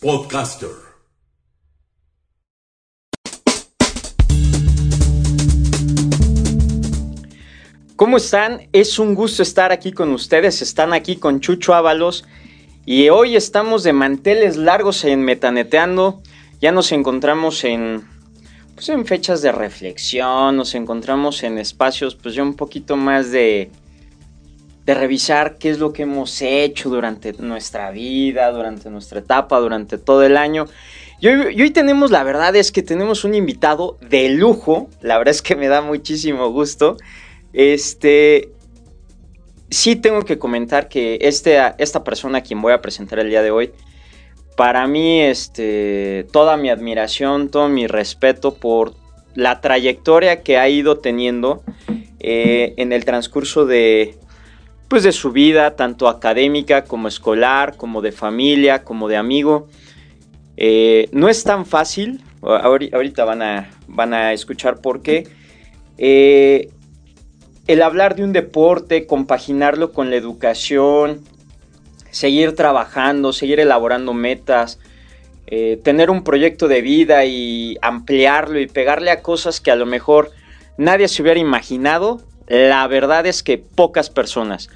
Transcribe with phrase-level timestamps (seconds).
[0.00, 0.70] Podcaster.
[7.96, 8.68] ¿Cómo están?
[8.72, 10.62] Es un gusto estar aquí con ustedes.
[10.62, 12.24] Están aquí con Chucho Ábalos.
[12.86, 16.22] Y hoy estamos de manteles largos en Metaneteando.
[16.60, 18.06] Ya nos encontramos en,
[18.76, 23.72] pues en fechas de reflexión, nos encontramos en espacios pues ya un poquito más de,
[24.88, 29.98] de revisar qué es lo que hemos hecho durante nuestra vida, durante nuestra etapa, durante
[29.98, 30.64] todo el año.
[31.20, 35.42] Y hoy, tenemos, la verdad es que tenemos un invitado de lujo, la verdad es
[35.42, 36.96] que me da muchísimo gusto.
[37.52, 38.48] Este,
[39.68, 43.42] sí tengo que comentar que este, esta persona a quien voy a presentar el día
[43.42, 43.72] de hoy,
[44.56, 48.94] para mí, este, toda mi admiración, todo mi respeto por
[49.34, 51.62] la trayectoria que ha ido teniendo
[52.20, 54.16] eh, en el transcurso de,
[54.88, 59.68] pues de su vida, tanto académica como escolar, como de familia, como de amigo.
[60.56, 65.28] Eh, no es tan fácil, ahorita van a, van a escuchar por qué.
[65.98, 66.70] Eh,
[67.66, 71.22] el hablar de un deporte, compaginarlo con la educación,
[72.10, 74.78] seguir trabajando, seguir elaborando metas,
[75.46, 79.84] eh, tener un proyecto de vida y ampliarlo y pegarle a cosas que a lo
[79.86, 80.30] mejor
[80.78, 84.68] nadie se hubiera imaginado, la verdad es que pocas personas.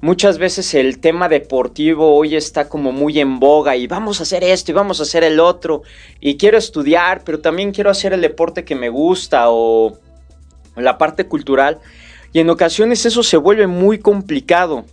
[0.00, 4.44] Muchas veces el tema deportivo hoy está como muy en boga y vamos a hacer
[4.44, 5.82] esto y vamos a hacer el otro
[6.20, 9.98] y quiero estudiar, pero también quiero hacer el deporte que me gusta o
[10.76, 11.80] la parte cultural
[12.34, 14.84] y en ocasiones eso se vuelve muy complicado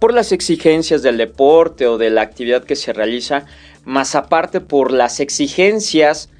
[0.00, 3.46] por las exigencias del deporte o de la actividad que se realiza,
[3.84, 6.30] más aparte por las exigencias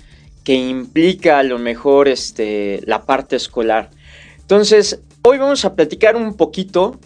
[0.42, 3.90] que implica a lo mejor este, la parte escolar.
[4.46, 7.00] Entonces, hoy vamos a platicar un poquito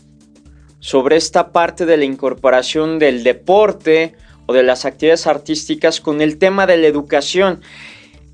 [0.79, 4.15] sobre esta parte de la incorporación del deporte
[4.45, 7.63] o de las actividades artísticas con el tema de la educación.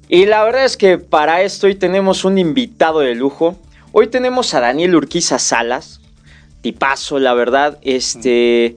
[0.09, 3.57] Y la verdad es que para esto hoy tenemos un invitado de lujo.
[3.93, 6.01] Hoy tenemos a Daniel Urquiza Salas,
[6.61, 7.79] tipazo, la verdad.
[7.83, 8.77] Este.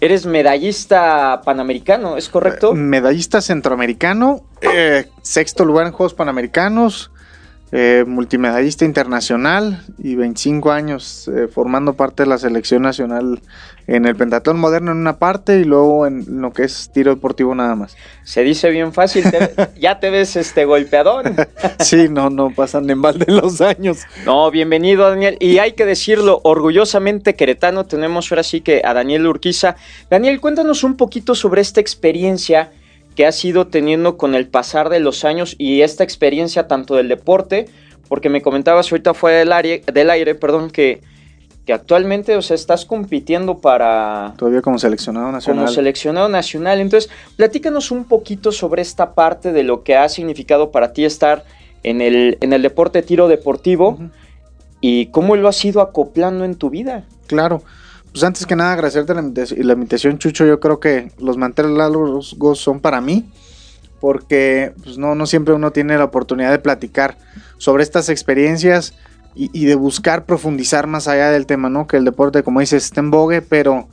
[0.00, 2.74] Eres medallista panamericano, ¿es correcto?
[2.74, 7.10] Medallista centroamericano, eh, sexto lugar en Juegos Panamericanos,
[7.74, 13.40] eh, multimedallista internacional y 25 años eh, formando parte de la selección nacional
[13.86, 17.54] en el pentatlón moderno en una parte y luego en lo que es tiro deportivo
[17.54, 17.96] nada más.
[18.24, 21.24] Se dice bien fácil, te- ya te ves este golpeador.
[21.80, 24.00] Sí, no, no pasan en balde los años.
[24.24, 25.36] No, bienvenido Daniel.
[25.40, 29.76] Y hay que decirlo, orgullosamente queretano, tenemos ahora sí que a Daniel Urquiza.
[30.10, 32.70] Daniel, cuéntanos un poquito sobre esta experiencia
[33.14, 37.08] que has ido teniendo con el pasar de los años y esta experiencia tanto del
[37.08, 37.68] deporte,
[38.08, 41.00] porque me comentabas ahorita fuera del aire, del aire perdón, que,
[41.66, 45.64] que actualmente, o sea, estás compitiendo para Todavía como seleccionado nacional.
[45.64, 46.80] como seleccionado nacional.
[46.80, 51.44] Entonces, platícanos un poquito sobre esta parte de lo que ha significado para ti estar
[51.82, 53.98] en el, en el deporte tiro deportivo
[54.80, 57.04] y cómo lo has ido acoplando en tu vida.
[57.26, 57.62] Claro.
[58.12, 60.44] Pues antes que nada, agradecerte la la invitación, Chucho.
[60.44, 63.30] Yo creo que los manteles largos son para mí,
[64.00, 67.16] porque pues, no, no siempre uno tiene la oportunidad de platicar
[67.56, 68.94] sobre estas experiencias
[69.34, 71.86] y, y de buscar profundizar más allá del tema, ¿no?
[71.86, 73.88] Que el deporte, como dices, está en vogue, pero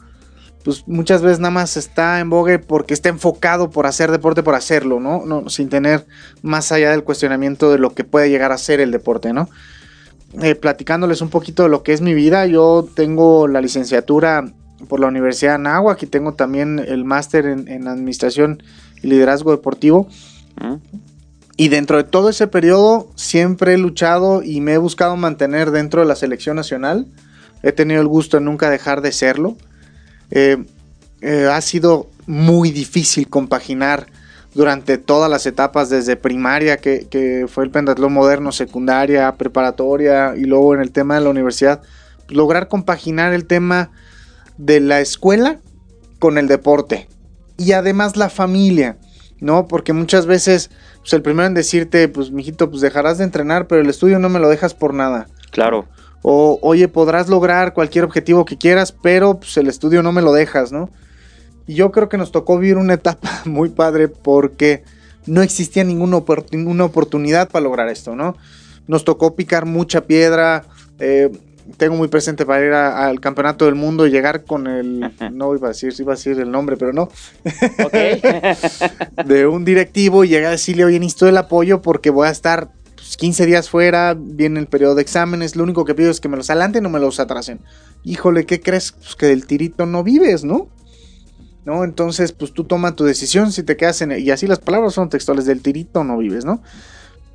[0.63, 4.55] pues muchas veces nada más está en vogue porque está enfocado por hacer deporte por
[4.55, 5.23] hacerlo, ¿no?
[5.25, 6.05] no sin tener
[6.41, 9.49] más allá del cuestionamiento de lo que puede llegar a ser el deporte, ¿no?
[10.41, 12.45] Eh, platicándoles un poquito de lo que es mi vida.
[12.45, 14.51] Yo tengo la licenciatura
[14.87, 18.63] por la Universidad de Anáhuac y tengo también el máster en, en Administración
[19.01, 20.07] y Liderazgo Deportivo.
[20.61, 20.75] ¿Mm?
[21.57, 26.01] Y dentro de todo ese periodo siempre he luchado y me he buscado mantener dentro
[26.01, 27.07] de la selección nacional.
[27.63, 29.57] He tenido el gusto de nunca dejar de serlo.
[30.31, 30.63] Eh,
[31.21, 34.07] eh, ha sido muy difícil compaginar
[34.53, 40.45] durante todas las etapas, desde primaria, que, que fue el pentatlón moderno, secundaria, preparatoria y
[40.45, 41.81] luego en el tema de la universidad,
[42.27, 43.91] lograr compaginar el tema
[44.57, 45.59] de la escuela
[46.19, 47.07] con el deporte
[47.57, 48.97] y además la familia,
[49.39, 49.67] ¿no?
[49.67, 53.81] Porque muchas veces, pues el primero en decirte, pues mijito, pues dejarás de entrenar, pero
[53.81, 55.27] el estudio no me lo dejas por nada.
[55.51, 55.87] Claro.
[56.21, 60.33] O, oye, podrás lograr cualquier objetivo que quieras, pero pues, el estudio no me lo
[60.33, 60.89] dejas, ¿no?
[61.69, 64.81] Y yo creo que nos tocó vivir una etapa muy padre porque
[65.27, 68.35] no existía ninguna oportunidad para lograr esto, ¿no?
[68.87, 70.63] Nos tocó picar mucha piedra.
[70.97, 71.29] Eh,
[71.77, 75.67] tengo muy presente para ir al campeonato del mundo y llegar con el, no iba
[75.67, 77.09] a decir, iba a decir el nombre, pero no,
[79.27, 82.71] de un directivo y llegar a decirle, oye, necesito el apoyo porque voy a estar
[82.95, 86.29] 15 pues, días fuera, viene el periodo de exámenes, lo único que pido es que
[86.29, 87.59] me los adelanten o me los atrasen.
[88.03, 88.93] Híjole, ¿qué crees?
[88.93, 90.69] Pues que del tirito no vives, ¿no?
[91.69, 91.83] ¿No?
[91.83, 94.19] Entonces, pues tú toma tu decisión si te quedas en...
[94.19, 96.63] Y así las palabras son textuales, del tirito no vives, ¿no?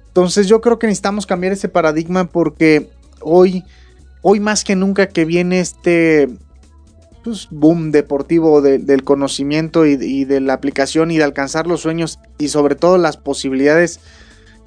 [0.08, 2.90] Entonces yo creo que necesitamos cambiar ese paradigma porque
[3.20, 3.62] hoy,
[4.22, 6.28] hoy más que nunca que viene este
[7.22, 12.48] pues, boom deportivo del conocimiento y, de la aplicación y de alcanzar los sueños y
[12.48, 14.00] sobre todo las posibilidades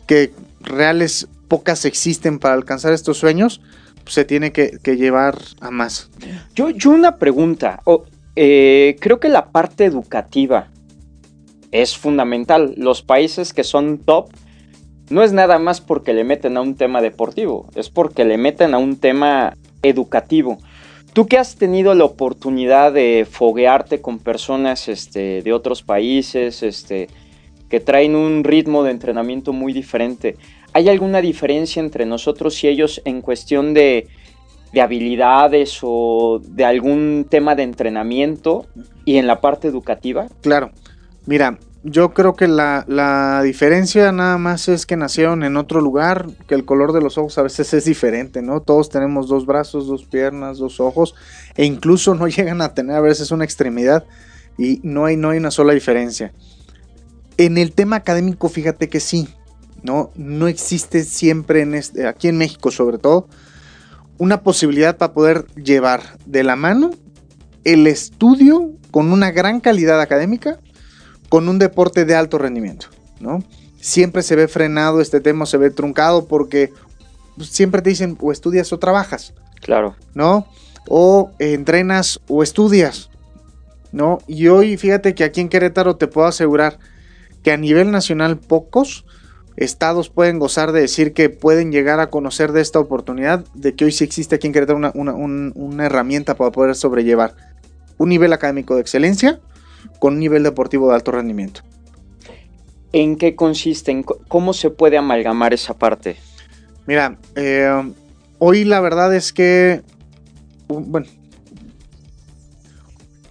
[0.05, 0.31] que
[0.61, 3.59] reales pocas existen para alcanzar estos sueños,
[4.03, 6.09] pues, se tiene que, llevar a más.
[6.55, 7.81] Yo, yo una pregunta,
[8.39, 10.69] eh, creo que la parte educativa
[11.71, 12.75] es fundamental.
[12.77, 14.29] Los países que son top
[15.09, 18.75] no es nada más porque le meten a un tema deportivo, es porque le meten
[18.75, 20.59] a un tema educativo.
[21.13, 27.07] Tú que has tenido la oportunidad de foguearte con personas este, de otros países, este,
[27.69, 30.35] que traen un ritmo de entrenamiento muy diferente.
[30.73, 34.07] ¿Hay alguna diferencia entre nosotros y ellos en cuestión de,
[34.75, 38.65] habilidades o de algún tema de entrenamiento
[39.05, 40.27] y en la parte educativa?
[40.41, 40.71] Claro,
[41.25, 46.27] mira, yo creo que la, la, diferencia nada más es que nacieron en otro lugar,
[46.47, 48.61] que el color de los ojos a veces es diferente, ¿no?
[48.61, 51.15] Todos tenemos dos brazos, dos piernas, dos ojos,
[51.55, 54.05] e incluso no llegan a tener a veces una extremidad
[54.57, 56.33] y no hay, no hay una sola diferencia.
[57.37, 59.29] En el tema académico, fíjate que sí,
[59.83, 60.11] ¿no?
[60.15, 63.27] No existe siempre, en este, aquí en México sobre todo,
[64.17, 66.91] una posibilidad para poder llevar de la mano
[67.63, 70.59] el estudio con una gran calidad académica
[71.29, 72.87] con un deporte de alto rendimiento,
[73.19, 73.43] ¿no?
[73.79, 76.71] Siempre se ve frenado este tema, se ve truncado porque
[77.41, 79.33] siempre te dicen o estudias o trabajas.
[79.61, 79.95] Claro.
[80.13, 80.47] ¿No?
[80.87, 83.09] O entrenas o estudias.
[83.91, 84.19] ¿No?
[84.27, 86.79] Y hoy fíjate que aquí en Querétaro te puedo asegurar
[87.43, 89.05] que a nivel nacional pocos
[89.57, 93.86] estados pueden gozar de decir que pueden llegar a conocer de esta oportunidad, de que
[93.86, 97.36] hoy sí existe aquí en Querétaro una, herramienta para poder sobrellevar
[97.98, 99.39] un nivel académico de excelencia
[100.00, 101.62] con un nivel deportivo de alto rendimiento.
[102.94, 104.06] ¿En qué consiste?
[104.27, 106.18] ¿Cómo se puede amalgamar esa parte?
[106.86, 107.94] Mira, eh,
[108.38, 109.81] hoy la verdad es que,
[110.68, 111.07] bueno,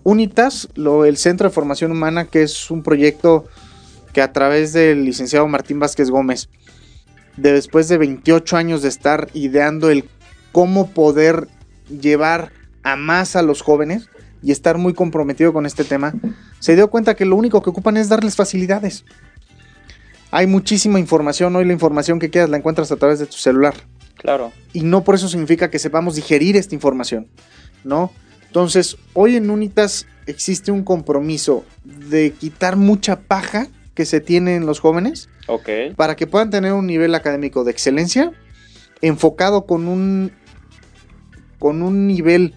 [0.03, 3.47] Unitas, lo, el Centro de Formación Humana, que es un proyecto
[4.17, 6.49] que a través del licenciado Martín Vázquez Gómez,
[7.37, 10.09] de después de 28 años de estar ideando el
[10.53, 11.49] cómo poder
[11.91, 12.51] llevar
[12.83, 14.09] a más a los jóvenes
[14.43, 16.15] y estar muy comprometido con este tema,
[16.61, 19.05] se dio cuenta que lo único que ocupan es darles facilidades.
[20.31, 23.75] Hay muchísima información, hoy la información que quieras la encuentras a través de tu celular.
[24.15, 24.51] Claro.
[24.73, 27.29] Y no por eso significa que sepamos digerir esta información,
[27.85, 28.11] ¿no?
[28.47, 34.67] Entonces, hoy en Unitas existe un compromiso de quitar mucha paja que se tiene en
[34.67, 35.29] los jóvenes
[35.97, 38.31] para que puedan tener un nivel académico de excelencia
[39.01, 40.33] enfocado con un
[41.59, 42.55] con un nivel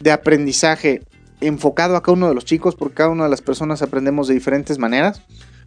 [0.00, 1.02] de aprendizaje
[1.40, 4.34] enfocado a cada uno de los chicos, porque cada una de las personas aprendemos de
[4.34, 5.22] diferentes maneras,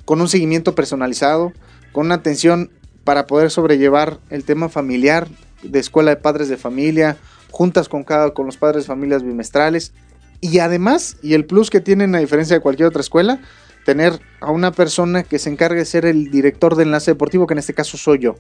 [0.05, 1.53] con un seguimiento personalizado,
[1.91, 2.71] con una atención
[3.03, 5.27] para poder sobrellevar el tema familiar,
[5.63, 7.17] de escuela de padres de familia,
[7.51, 9.93] juntas con cada con los padres de familias bimestrales.
[10.39, 13.41] Y además, y el plus que tienen a diferencia de cualquier otra escuela,
[13.85, 17.53] tener a una persona que se encargue de ser el director de enlace deportivo, que
[17.53, 18.35] en este caso soy yo.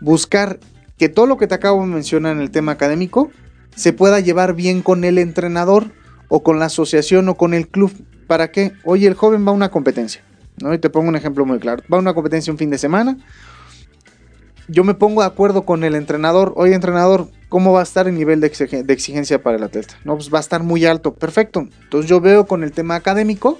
[0.00, 0.58] Buscar
[0.98, 3.30] que todo lo que te acabo de mencionar en el tema académico
[3.74, 5.92] se pueda llevar bien con el entrenador
[6.28, 7.92] o con la asociación o con el club.
[8.26, 8.72] ¿Para qué?
[8.84, 10.22] Oye, el joven va a una competencia.
[10.62, 10.72] ¿no?
[10.74, 11.82] Y te pongo un ejemplo muy claro.
[11.92, 13.16] Va a una competencia un fin de semana.
[14.68, 16.52] Yo me pongo de acuerdo con el entrenador.
[16.56, 19.94] Oye, entrenador, ¿cómo va a estar el nivel de, exigencia para el atleta?
[20.04, 21.14] No, pues va a estar muy alto.
[21.14, 21.68] Perfecto.
[21.82, 23.58] Entonces yo veo con el tema académico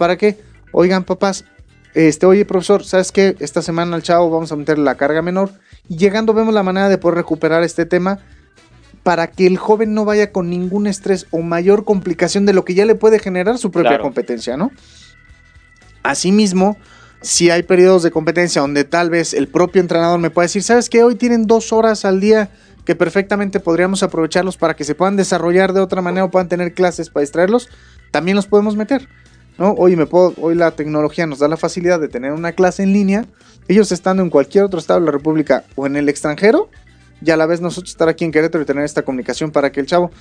[0.00, 0.38] ¿Para qué?
[0.72, 1.44] Oigan, papás,
[1.92, 3.36] este, oye, profesor, ¿sabes qué?
[3.38, 5.50] Esta semana al chavo vamos a meter la carga menor.
[5.90, 8.18] Y llegando vemos la manera de poder recuperar este tema
[9.02, 12.72] para que el joven no vaya con ningún estrés o mayor complicación de lo que
[12.72, 14.70] ya le puede generar su propia competencia, ¿no?
[16.02, 16.78] Asimismo,
[17.20, 20.88] si hay periodos de competencia donde tal vez el propio entrenador me pueda decir, ¿sabes
[20.88, 21.02] qué?
[21.02, 22.48] Hoy tienen dos horas al día
[22.86, 26.72] que perfectamente podríamos aprovecharlos para que se puedan desarrollar de otra manera o puedan tener
[26.72, 27.68] clases para distraerlos,
[28.10, 29.06] también los podemos meter.
[29.62, 32.94] Hoy, me puedo, hoy la tecnología nos da la facilidad de tener una clase en
[32.94, 33.26] línea,
[33.68, 36.70] ellos estando en cualquier otro estado de la República o en el extranjero,
[37.22, 39.80] y a la vez nosotros estar aquí en Querétaro y tener esta comunicación para que
[39.80, 40.12] el chavo,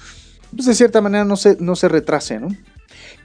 [0.53, 2.49] pues de cierta manera no se, no se retrase, ¿no?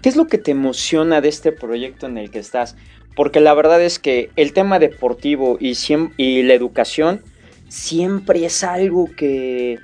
[0.03, 2.77] ¿Qué es lo que te emociona de este proyecto en el que estás?
[3.17, 5.77] Porque la verdad es que el tema deportivo y,
[6.17, 7.23] y la educación
[7.69, 9.81] siempre es algo que,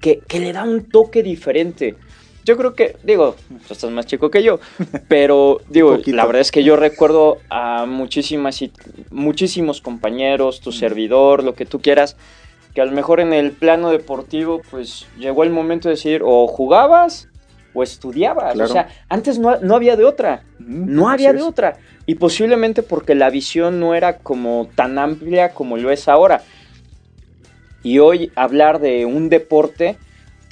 [0.00, 1.96] que, que, le da un toque diferente.
[2.44, 4.58] Yo creo que, digo, tú estás más chico que yo,
[5.08, 8.62] pero digo, la verdad es que yo recuerdo a muchísimas,
[9.10, 12.16] muchísimos compañeros, tu servidor, lo que tú quieras,
[12.74, 16.46] que a lo mejor en el plano deportivo, pues llegó el momento de decir, o
[16.46, 17.28] jugabas
[17.74, 18.58] o estudiabas.
[18.58, 20.42] O sea, antes no, había de otra.
[20.58, 21.78] no había de otra.
[22.06, 26.42] Y posiblemente porque la visión no era como tan amplia como lo es ahora.
[27.82, 29.96] Y hoy hablar de un deporte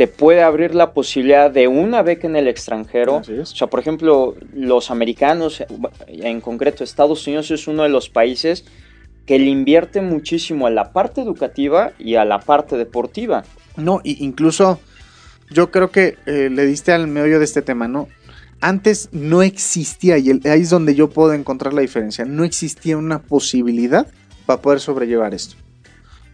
[0.01, 3.17] te puede abrir la posibilidad de una beca en el extranjero.
[3.17, 5.63] O sea, por ejemplo, los americanos,
[6.09, 8.65] en concreto Estados Unidos es uno de los países
[9.27, 13.45] que le invierte muchísimo a la parte educativa y a la parte deportiva.
[13.77, 14.81] No, incluso
[15.51, 18.09] yo creo que eh, le diste al meollo de este tema, ¿no?
[18.63, 23.19] Antes no existía, y ahí es donde yo puedo encontrar la diferencia, no existía una
[23.19, 24.07] posibilidad
[24.47, 25.57] para poder sobrellevar esto,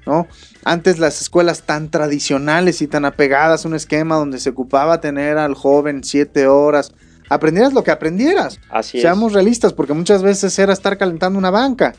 [0.07, 0.29] ¿no?
[0.65, 5.37] Antes las escuelas tan tradicionales y tan apegadas a un esquema donde se ocupaba tener
[5.37, 6.93] al joven siete horas,
[7.29, 8.61] aprendieras lo que aprendieras.
[8.71, 11.95] Así Seamos realistas, porque muchas veces era estar calentando una banca,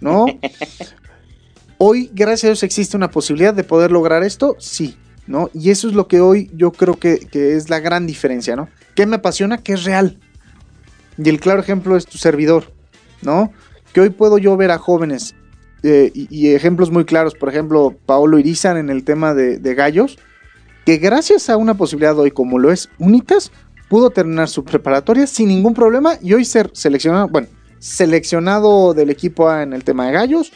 [0.00, 0.26] ¿no?
[1.78, 5.50] Hoy, gracias a Dios, existe una posibilidad de poder lograr esto, sí, ¿no?
[5.52, 8.68] Y eso es lo que hoy yo creo que, es la gran diferencia, ¿no?
[8.94, 10.20] Que me apasiona, que es real.
[11.18, 12.72] Y el claro ejemplo es tu servidor,
[13.22, 13.52] ¿no?
[13.92, 15.34] Que hoy puedo yo ver a jóvenes
[15.82, 20.18] eh, y, ejemplos muy claros, por ejemplo, Paolo Irizan en el tema de, gallos,
[20.86, 23.50] que gracias a una posibilidad hoy como lo es Unitas,
[23.88, 27.48] pudo terminar su preparatoria sin ningún problema y hoy ser seleccionado, bueno,
[27.78, 30.52] seleccionado del equipo A en el tema de gallos,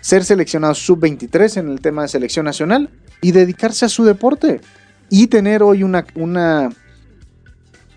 [0.00, 2.90] ser seleccionado sub-23 en el tema de selección nacional
[3.22, 4.60] y dedicarse a su deporte
[5.08, 6.68] y tener hoy una, un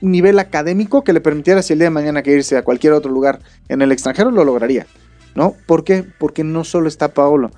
[0.01, 3.11] nivel académico que le permitiera si el día de mañana que irse a cualquier otro
[3.11, 4.87] lugar en el extranjero lo lograría,
[5.35, 5.55] ¿no?
[5.65, 6.05] ¿Por qué?
[6.17, 7.51] Porque no solo está Paolo.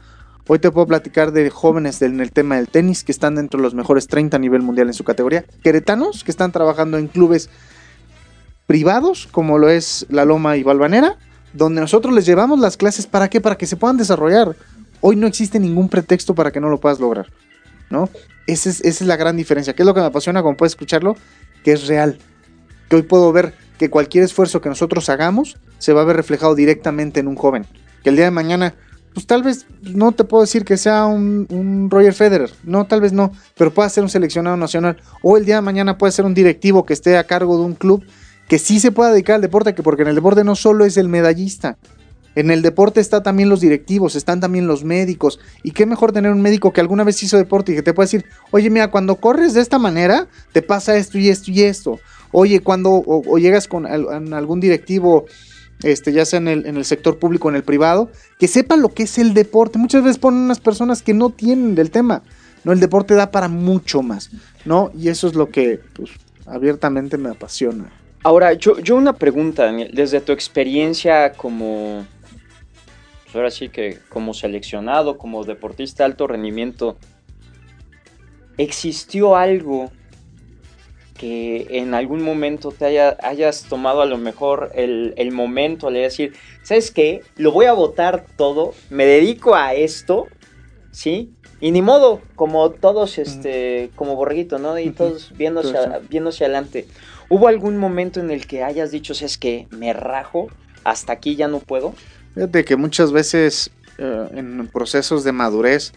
[0.47, 3.63] Hoy te puedo platicar de jóvenes en el tema del tenis que están dentro de
[3.63, 7.49] los mejores 30 a nivel mundial en su categoría, queretanos que están trabajando en clubes
[8.65, 11.17] privados como lo es La Loma y Valvanera,
[11.53, 13.41] donde nosotros les llevamos las clases para qué?
[13.41, 14.55] Para que se puedan desarrollar.
[14.99, 17.27] Hoy no existe ningún pretexto para que no lo puedas lograr.
[17.91, 18.09] ¿no?
[18.47, 19.73] Esa es, la gran diferencia.
[19.73, 21.15] ¿Qué es lo que me apasiona como puedes escucharlo?
[21.63, 22.17] Que es real.
[22.89, 26.53] Que hoy puedo ver que cualquier esfuerzo que nosotros hagamos se va a ver reflejado
[26.53, 27.65] directamente en un joven.
[28.03, 28.75] Que el día de mañana,
[29.15, 33.11] pues tal vez no te puedo decir que sea un, Roger Federer, no, tal vez
[33.11, 34.97] no, pero pueda ser un seleccionado nacional.
[35.23, 37.73] O el día de mañana puede ser un directivo que esté a cargo de un
[37.73, 38.05] club
[38.47, 40.95] que sí se pueda dedicar al deporte, que porque en el deporte no solo es
[40.97, 41.79] el medallista,
[42.35, 45.39] en el deporte está también los directivos, están también los médicos.
[45.63, 48.05] Y qué mejor tener un médico que alguna vez hizo deporte y que te pueda
[48.05, 51.99] decir, oye, mira, cuando corres de esta manera, te pasa esto y esto y esto.
[52.31, 55.25] Oye, cuando o, llegas con algún directivo,
[55.83, 58.09] este, ya sea en el, en el sector público o en el privado,
[58.39, 59.77] que sepa lo que es el deporte.
[59.77, 62.23] Muchas veces ponen unas personas que no tienen del tema.
[62.63, 64.29] No, el deporte da para mucho más,
[64.65, 64.91] ¿no?
[64.97, 66.11] Y eso es lo que, pues,
[66.45, 67.91] abiertamente me apasiona.
[68.23, 72.05] Ahora, yo, yo una pregunta, Daniel, desde tu experiencia como
[73.31, 76.97] pues ahora sí que como seleccionado, como deportista de alto rendimiento,
[78.57, 79.89] ¿existió algo
[81.17, 86.91] que en algún momento te hayas tomado a lo mejor el, momento de decir, ¿sabes
[86.91, 87.21] qué?
[87.37, 90.27] Lo voy a votar todo, me dedico a esto,
[90.91, 91.31] ¿sí?
[91.61, 94.77] Y ni modo, como todos, este, como borreguito, ¿no?
[94.77, 95.77] Y todos viéndose,
[96.09, 96.85] viéndose adelante.
[97.29, 99.67] ¿Hubo algún momento en el que hayas dicho, ¿sabes qué?
[99.69, 100.47] Me rajo,
[100.83, 101.93] hasta aquí ya no puedo?
[102.33, 105.93] Fíjate que muchas veces eh, en procesos de madurez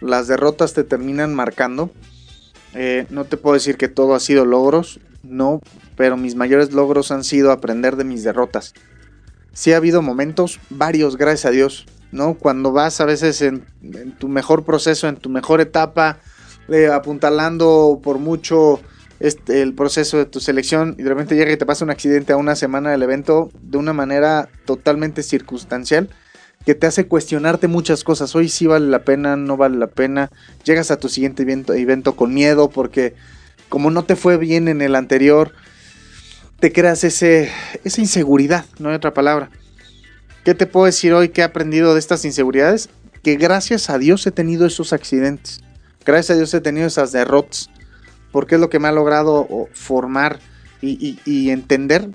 [0.00, 1.90] las derrotas te terminan marcando.
[2.74, 5.60] Eh, no te puedo decir que todo ha sido logros, no,
[5.96, 8.74] pero mis mayores logros han sido aprender de mis derrotas.
[9.52, 12.34] Sí ha habido momentos, varios, gracias a Dios, ¿no?
[12.34, 13.64] Cuando vas a veces en,
[14.18, 16.18] tu mejor proceso, en tu mejor etapa,
[16.68, 18.80] eh, apuntalando por mucho
[19.22, 22.32] este, el proceso de tu selección y de repente llega y te pasa un accidente
[22.32, 26.10] a una semana del evento de una manera totalmente circunstancial
[26.66, 28.34] que te hace cuestionarte muchas cosas.
[28.34, 30.30] Hoy sí vale la pena, no vale la pena.
[30.64, 33.14] Llegas a tu siguiente evento, con miedo porque
[33.68, 35.52] como no te fue bien en el anterior,
[36.58, 37.48] te creas ese,
[37.84, 39.50] esa inseguridad, no hay otra palabra.
[40.44, 42.90] ¿Qué te puedo decir hoy que he aprendido de estas inseguridades?
[43.22, 45.60] Que gracias a Dios he tenido esos accidentes.
[46.04, 47.70] Gracias a Dios he tenido esas derrotas
[48.32, 50.40] porque es lo que me ha logrado formar
[50.80, 52.08] y, entender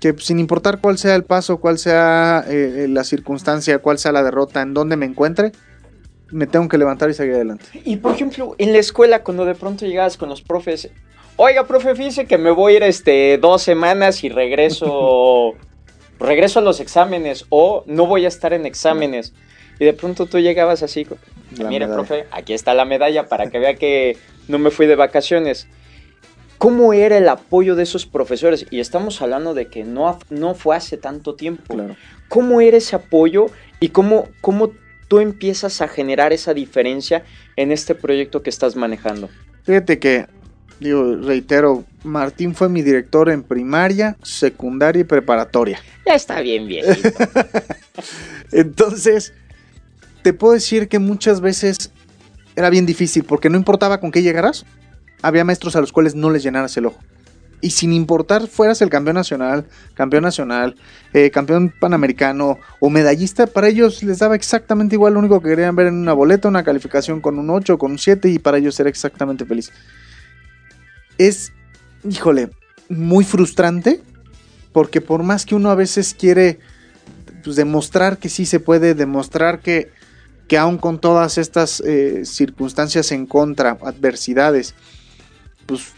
[0.00, 4.22] que sin importar cuál sea el paso, cuál sea eh, la circunstancia, cuál sea la
[4.22, 5.52] derrota, en donde me encuentre,
[6.30, 7.66] me tengo que levantar y seguir adelante.
[7.84, 10.90] Y por ejemplo, en la escuela, cuando de pronto llegabas con los profes,
[11.36, 15.54] oiga, profe, fíjese que me voy a ir este, dos semanas y regreso,
[16.18, 19.32] regreso a los exámenes o no voy a estar en exámenes.
[19.78, 21.06] Y de pronto tú llegabas así,
[21.68, 24.16] mire, profe, aquí está la medalla para que vea que
[24.48, 25.66] no me fui de vacaciones.
[26.58, 28.66] ¿Cómo era el apoyo de esos profesores?
[28.70, 31.76] Y estamos hablando de que no, no fue hace tanto tiempo.
[32.28, 33.46] ¿Cómo era ese apoyo
[33.80, 34.70] y cómo, cómo
[35.08, 37.24] tú empiezas a generar esa diferencia
[37.56, 39.28] en este proyecto que estás manejando?
[39.64, 40.26] Fíjate que,
[40.80, 45.80] digo, reitero, Martín fue mi director en primaria, secundaria y preparatoria.
[46.06, 46.84] Ya está bien, bien.
[48.52, 49.34] Entonces,
[50.24, 51.90] te puedo decir que muchas veces
[52.56, 54.64] era bien difícil porque no importaba con qué llegaras,
[55.20, 56.98] había maestros a los cuales no les llenaras el ojo.
[57.60, 60.76] Y sin importar fueras el campeón nacional, campeón nacional,
[61.12, 65.12] eh, campeón panamericano o medallista, para ellos les daba exactamente igual.
[65.12, 67.98] Lo único que querían ver en una boleta, una calificación con un 8, con un
[67.98, 69.72] 7 y para ellos era exactamente feliz.
[71.18, 71.52] Es,
[72.08, 72.48] híjole,
[72.88, 74.00] muy frustrante
[74.72, 76.60] porque por más que uno a veces quiere
[77.42, 79.90] pues, demostrar que sí se puede, demostrar que
[80.48, 84.74] que aún con todas estas eh, circunstancias en contra, adversidades,
[85.66, 85.92] pues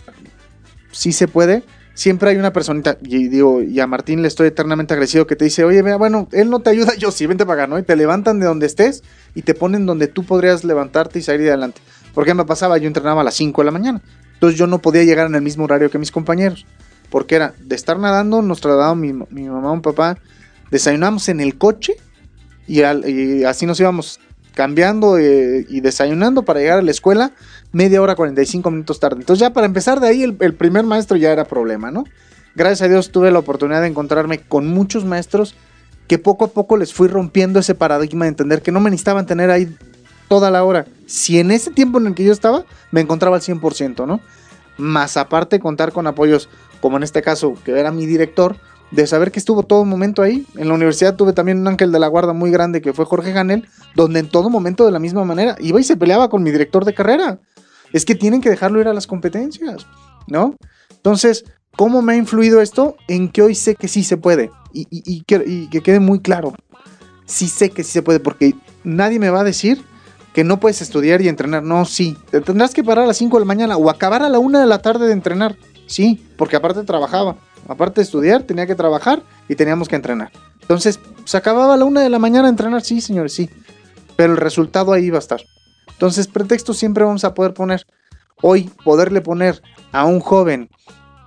[0.92, 1.62] sí se puede.
[1.94, 5.46] Siempre hay una personita, y digo, y a Martín le estoy eternamente agradecido, que te
[5.46, 7.78] dice, oye, mira, bueno, él no te ayuda, yo sí, vente para acá, ¿no?
[7.78, 9.02] Y te levantan de donde estés
[9.34, 11.80] y te ponen donde tú podrías levantarte y salir adelante.
[12.12, 14.02] Porque me pasaba, yo entrenaba a las 5 de la mañana.
[14.34, 16.66] Entonces yo no podía llegar en el mismo horario que mis compañeros.
[17.10, 20.18] Porque era de estar nadando, nos trasladaban mi, mi mamá, un papá,
[20.70, 21.94] desayunamos en el coche
[22.66, 24.18] y así nos íbamos
[24.56, 27.32] cambiando eh, y desayunando para llegar a la escuela
[27.72, 29.18] media hora 45 minutos tarde.
[29.20, 32.04] Entonces ya para empezar de ahí el, primer maestro ya era problema, ¿no?
[32.54, 35.54] Gracias a Dios tuve la oportunidad de encontrarme con muchos maestros
[36.08, 39.26] que poco a poco les fui rompiendo ese paradigma de entender que no me necesitaban
[39.26, 39.76] tener ahí
[40.26, 40.86] toda la hora.
[41.04, 44.20] Si en ese tiempo en el que yo estaba me encontraba al 100%, ¿no?
[44.78, 46.48] Más aparte contar con apoyos
[46.80, 48.56] como en este caso que era mi director,
[48.90, 50.46] de saber que estuvo todo momento ahí.
[50.56, 53.32] En la universidad tuve también un ángel de la guarda muy grande que fue Jorge
[53.32, 56.50] Ganel, donde en todo momento de la misma manera iba y se peleaba con mi
[56.50, 57.38] director de carrera.
[57.92, 59.86] Es que tienen que dejarlo ir a las competencias,
[60.26, 60.56] ¿no?
[60.90, 61.44] Entonces,
[61.76, 62.96] ¿cómo me ha influido esto?
[63.08, 64.50] En que hoy sé que sí se puede.
[64.72, 66.52] Y, que, que quede muy claro.
[67.24, 69.82] Sí sé que sí se puede, porque nadie me va a decir
[70.34, 71.62] que no puedes estudiar y entrenar.
[71.62, 72.16] No, sí.
[72.30, 74.60] Te tendrás que parar a las 5 de la mañana o acabar a la 1
[74.60, 75.56] de la tarde de entrenar.
[75.86, 77.36] Sí, porque aparte trabajaba.
[77.68, 80.30] Aparte de estudiar, tenía que trabajar y teníamos que entrenar.
[80.60, 82.82] Entonces, ¿se acababa a la una de la mañana a entrenar?
[82.82, 83.50] Sí, señores, sí.
[84.16, 85.40] Pero el resultado ahí va a estar.
[85.88, 87.86] Entonces, pretextos siempre vamos a poder poner.
[88.42, 90.68] Hoy, poderle poner a un joven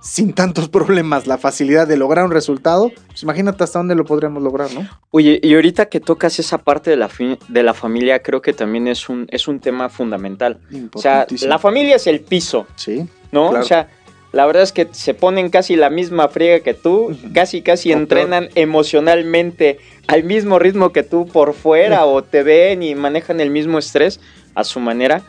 [0.00, 4.42] sin tantos problemas la facilidad de lograr un resultado, pues imagínate hasta dónde lo podríamos
[4.42, 4.88] lograr, ¿no?
[5.10, 7.08] Oye, y ahorita que tocas esa parte de la,
[7.48, 10.58] de la familia, creo que también es un, es un tema fundamental.
[10.94, 12.66] O sea, la familia es el piso.
[12.76, 13.06] Sí.
[13.32, 13.50] ¿No?
[13.50, 13.88] O sea,
[14.32, 18.48] la verdad es que se ponen casi la misma friega que tú, casi casi entrenan
[18.54, 23.78] emocionalmente al mismo ritmo que tú por fuera o te ven y manejan el mismo
[23.78, 24.20] estrés
[24.54, 25.22] a su manera.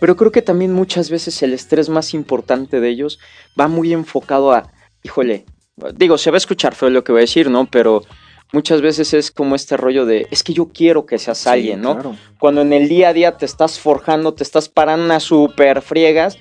[0.00, 3.20] Pero creo que también muchas veces el estrés más importante de ellos
[3.58, 5.44] va muy enfocado a, híjole,
[5.94, 7.66] digo, se va a escuchar feo lo que voy a decir, ¿no?
[7.66, 8.02] Pero
[8.52, 12.16] muchas veces es como este rollo de, es que yo quiero que seas alguien, ¿no?
[12.40, 16.38] Cuando en el día a día te estás forjando, te estás parando unas super friegas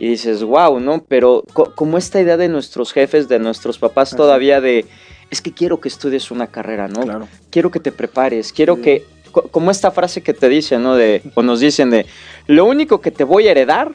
[0.00, 1.04] y dices, wow, ¿no?
[1.06, 4.86] Pero como esta idea de nuestros jefes, de nuestros papás todavía de,
[5.30, 7.02] es que quiero que estudies una carrera, ¿no?
[7.02, 7.28] Claro.
[7.50, 9.04] Quiero que te prepares, quiero que,
[9.50, 10.94] como esta frase que te dicen, ¿no?
[10.94, 12.06] De, o nos dicen de,
[12.46, 13.92] lo único que te voy a heredar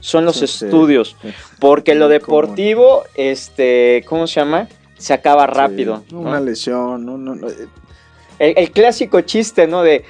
[0.00, 1.14] son los estudios,
[1.60, 4.68] porque lo deportivo, este, ¿cómo se llama?
[4.96, 6.04] Se acaba rápido.
[6.10, 7.34] Una lesión, no, no,
[8.38, 9.82] el, el, clásico chiste, ¿no?
[9.82, 10.04] De,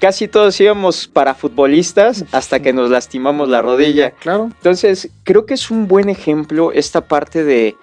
[0.00, 4.12] casi todos íbamos para futbolistas hasta que nos lastimamos la rodilla.
[4.12, 4.44] Claro.
[4.46, 7.76] Entonces, creo que es un buen ejemplo esta parte de,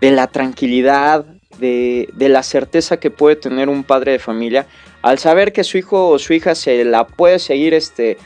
[0.00, 1.24] de la tranquilidad,
[1.58, 4.66] de, de, la certeza que puede tener un padre de familia
[5.02, 8.18] al saber que su hijo o su hija se la puede seguir este,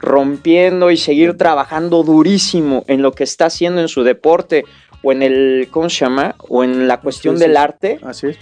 [0.00, 4.64] rompiendo y seguir trabajando durísimo en lo que está haciendo en su deporte
[5.02, 6.36] o en el, ¿cómo se llama?
[6.38, 7.98] O en la cuestión del arte.
[8.02, 8.38] Así es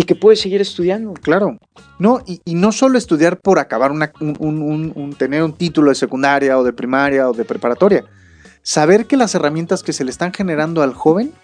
[0.00, 1.12] y que puedes seguir estudiando.
[1.12, 1.58] Claro.
[1.98, 6.72] No, y, no solo estudiar por acabar un, tener un título de secundaria o de
[6.72, 8.06] primaria o de preparatoria.
[8.62, 11.34] Saber que las herramientas que se le están generando al joven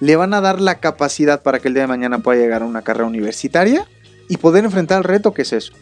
[0.00, 2.66] le van a dar la capacidad para que el día de mañana pueda llegar a
[2.66, 3.86] una carrera universitaria
[4.28, 5.72] y poder enfrentar el reto que es eso.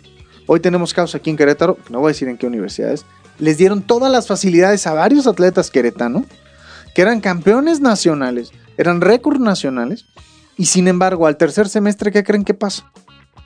[0.46, 3.06] Hoy tenemos casos aquí en Querétaro, no voy a decir en qué universidades,
[3.40, 6.26] les dieron todas las facilidades a varios atletas queretanos
[6.94, 10.06] que eran campeones nacionales, eran récords nacionales
[10.56, 12.90] y sin embargo, al tercer semestre, ¿qué creen que pasa?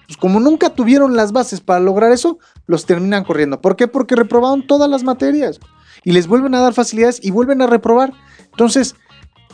[0.06, 3.60] Pues como nunca tuvieron las bases para lograr eso, los terminan corriendo.
[3.60, 3.88] ¿Por qué?
[3.88, 5.60] Porque reprobaron todas las materias.
[6.06, 8.12] y les vuelven a dar facilidades y vuelven a reprobar.
[8.50, 8.94] Entonces,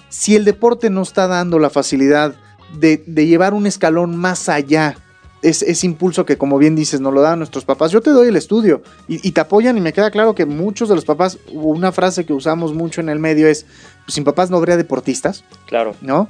[0.08, 2.34] si el deporte no está dando la facilidad
[2.76, 4.96] de, de llevar un escalón más allá,
[5.42, 8.28] es, ese impulso que como bien dices nos lo dan nuestros papás, yo te doy
[8.28, 11.38] el estudio y, y, te apoyan y me queda claro que muchos de los papás,
[11.52, 13.64] una frase que usamos mucho en el medio es,
[14.04, 15.44] pues, sin papás no habría deportistas.
[15.66, 15.94] Claro.
[16.00, 16.28] ¿No?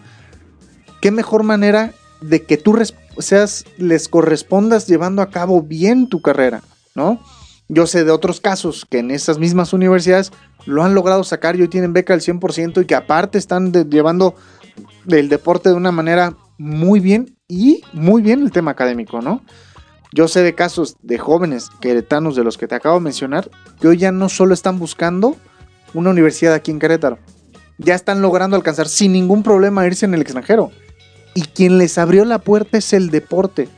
[1.00, 2.78] ¿Qué mejor manera de que tú
[3.18, 6.62] seas, les correspondas llevando a cabo bien tu carrera,
[6.94, 7.20] ¿no?
[7.68, 10.32] Yo sé de otros casos que en esas mismas universidades
[10.66, 14.34] lo han logrado sacar y hoy tienen beca al 100% y que aparte están llevando
[15.08, 19.42] el deporte de una manera muy bien y muy bien el tema académico, ¿no?
[20.12, 23.48] Yo sé de casos de jóvenes queretanos de los que te acabo de mencionar
[23.80, 25.36] que hoy ya no solo están buscando
[25.94, 27.18] una universidad aquí en Querétaro,
[27.78, 30.72] ya están logrando alcanzar sin ningún problema irse en el extranjero.
[31.34, 33.68] Y quien les abrió la puerta es el deporte.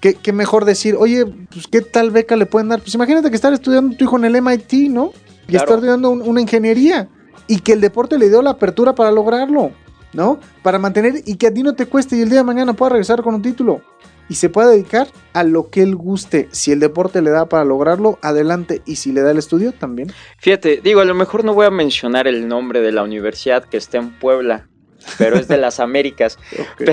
[0.00, 2.80] ¿Qué, qué mejor decir, oye, pues qué tal beca le pueden dar?
[2.80, 5.12] Pues imagínate que estar estudiando tu hijo en el MIT, ¿no?
[5.48, 5.64] Y Claro.
[5.64, 7.08] estar estudiando un- una ingeniería.
[7.48, 9.72] Y que el deporte le dio la apertura para lograrlo,
[10.12, 10.38] ¿no?
[10.62, 12.90] Para mantener y que a ti no te cueste y el día de mañana pueda
[12.90, 13.80] regresar con un título.
[14.28, 16.48] Y se pueda dedicar a lo que él guste.
[16.52, 18.82] Si el deporte le da para lograrlo, adelante.
[18.84, 20.12] Y si le da el estudio, también.
[20.38, 23.78] Fíjate, digo, a lo mejor no voy a mencionar el nombre de la universidad que
[23.78, 24.68] está en Puebla,
[25.16, 26.38] pero es de las Américas.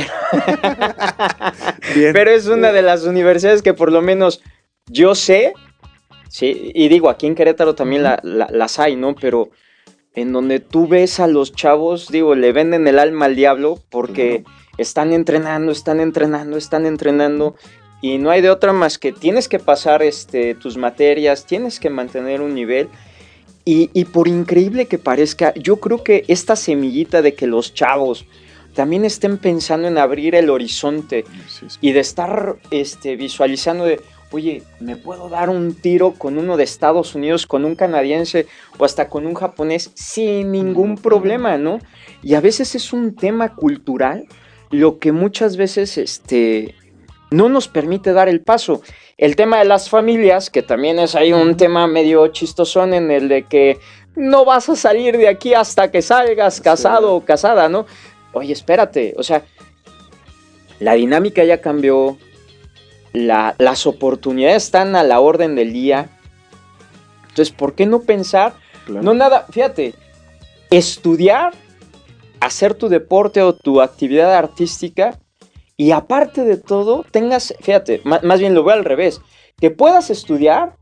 [1.93, 4.41] Pero es una de las universidades que por lo menos
[4.87, 5.53] yo sé,
[6.29, 9.15] sí, y digo, aquí en Querétaro también la- la- las hay, ¿no?
[9.15, 9.49] Pero
[10.13, 14.43] en donde tú ves a los chavos, digo, le venden el alma al diablo porque
[14.77, 17.55] están entrenando, están entrenando, están entrenando.
[18.01, 21.89] Y no hay de otra más que tienes que pasar este, tus materias, tienes que
[21.89, 22.89] mantener un nivel.
[23.65, 28.25] Y, y por increíble que parezca, yo creo que esta semillita de que los chavos
[28.75, 31.77] también estén pensando en abrir el horizonte Sí, sí.
[31.81, 34.01] y de estar este, visualizando de,
[34.31, 38.47] oye, me puedo dar un tiro con uno de Estados Unidos, con un canadiense
[38.77, 41.79] o hasta con un japonés sin ningún problema, ¿no?
[42.21, 44.27] Y a veces es un tema cultural
[44.71, 46.75] lo que muchas veces este,
[47.35, 48.81] no nos permite dar el paso.
[49.17, 53.27] El tema de las familias, que también es ahí un tema medio chistosón en el
[53.27, 53.79] de que
[54.15, 57.85] no vas a salir de aquí hasta que salgas casado o casada, ¿no?
[58.33, 59.43] Oye, espérate, o sea,
[60.79, 62.17] la dinámica ya cambió,
[63.13, 66.09] la- las oportunidades están a la orden del día.
[67.29, 68.53] Entonces, ¿por qué no pensar?
[68.85, 69.03] Claro.
[69.03, 69.93] No nada, fíjate,
[70.69, 71.53] estudiar,
[72.39, 75.19] hacer tu deporte o tu actividad artística
[75.77, 79.21] y aparte de todo, tengas, fíjate, más bien lo veo al revés,
[79.59, 80.77] que puedas estudiar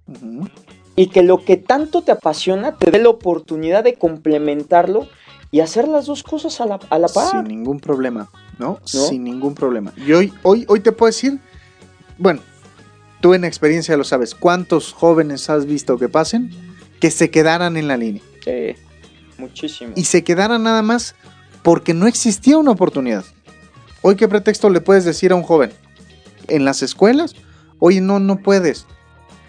[0.95, 5.07] y que lo que tanto te apasiona te dé la oportunidad de complementarlo
[5.51, 7.29] y hacer las dos cosas a la, a la par.
[7.29, 8.79] Sin ningún problema, ¿no?
[8.85, 9.93] Sin ningún problema.
[9.95, 11.39] Y hoy, hoy, hoy te puedo decir,
[12.17, 12.41] bueno,
[13.21, 16.51] tú en experiencia lo sabes, ¿cuántos jóvenes has visto que pasen
[16.99, 18.21] que se quedaran en la línea?
[18.43, 18.75] Sí,
[19.37, 19.93] muchísimo.
[19.95, 21.15] Y se quedaran nada más
[21.61, 23.23] porque no existía una oportunidad.
[24.05, 25.71] Hoy, ¿qué pretexto le puedes decir a un joven?
[26.49, 27.35] En las escuelas,
[27.79, 28.85] oye, no, no puedes.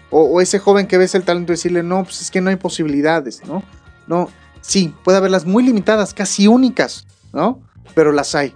[0.09, 3.45] O, ese joven que ves el talento decirle, no, pues es que no hay posibilidades,
[3.45, 3.63] ¿no?
[4.07, 4.29] No,
[4.61, 7.59] sí, puede haberlas muy limitadas, casi únicas, ¿no?
[7.95, 8.53] Pero las hay.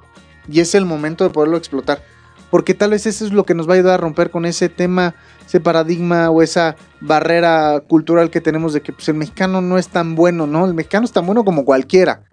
[0.47, 2.01] Y es el momento de poderlo explotar.
[2.49, 4.69] Porque tal vez eso es lo que nos va a ayudar a romper con ese
[4.69, 9.77] tema, ese paradigma o esa barrera cultural que tenemos de que pues, el mexicano no
[9.77, 10.65] es tan bueno, ¿no?
[10.65, 12.23] El mexicano es tan bueno como cualquiera,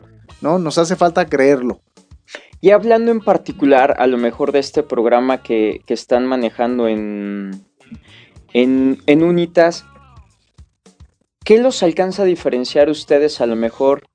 [0.40, 0.61] ¿no?
[0.61, 1.81] Nos hace falta creerlo.
[2.60, 7.62] Y hablando en particular, a lo mejor de este programa que, que están manejando en,
[8.52, 9.84] en, en Unitas,
[11.44, 14.06] ¿qué los alcanza a diferenciar ustedes a lo mejor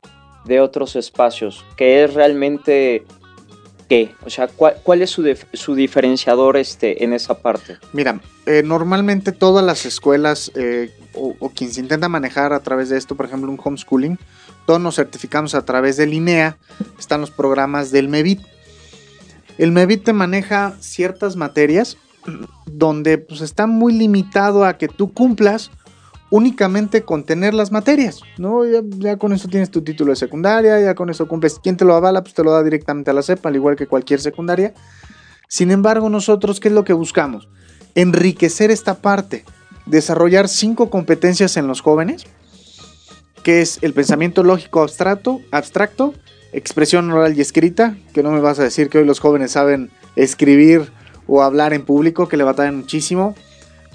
[0.46, 1.64] de otros espacios?
[1.78, 3.04] ¿Qué es realmente
[3.88, 4.16] qué?
[4.26, 7.78] O sea, ¿cuál, es su, su diferenciador este, en esa parte?
[7.94, 12.90] Mira, eh, normalmente todas las escuelas eh, o, o quien se intenta manejar a través
[12.90, 14.18] de esto, por ejemplo, un homeschooling,
[14.72, 16.58] todos nos certificamos a través del INEA,
[16.98, 18.40] están los programas del MEVIT.
[19.58, 21.98] El MEVIT te maneja ciertas materias
[22.68, 25.72] donde pues, está muy limitado a que tú cumplas
[26.30, 28.64] únicamente con tener las materias, ¿no?
[28.64, 31.60] Ya, ya con eso tienes tu título de secundaria, ya con eso cumples.
[31.62, 32.24] ¿Quién te lo avala?
[32.24, 34.74] Pues te lo da directamente a la CEP, al igual que cualquier secundaria.
[35.50, 37.50] Sin embargo, nosotros, ¿qué es lo que buscamos?
[37.94, 39.44] Enriquecer esta parte,
[39.86, 42.26] desarrollar cinco competencias en los jóvenes,
[43.44, 46.14] que es el pensamiento lógico abstracto, abstracto,
[46.54, 49.90] expresión oral y escrita, que no me vas a decir que hoy los jóvenes saben
[50.16, 50.92] escribir
[51.28, 53.36] o hablar en público, que le batallan muchísimo.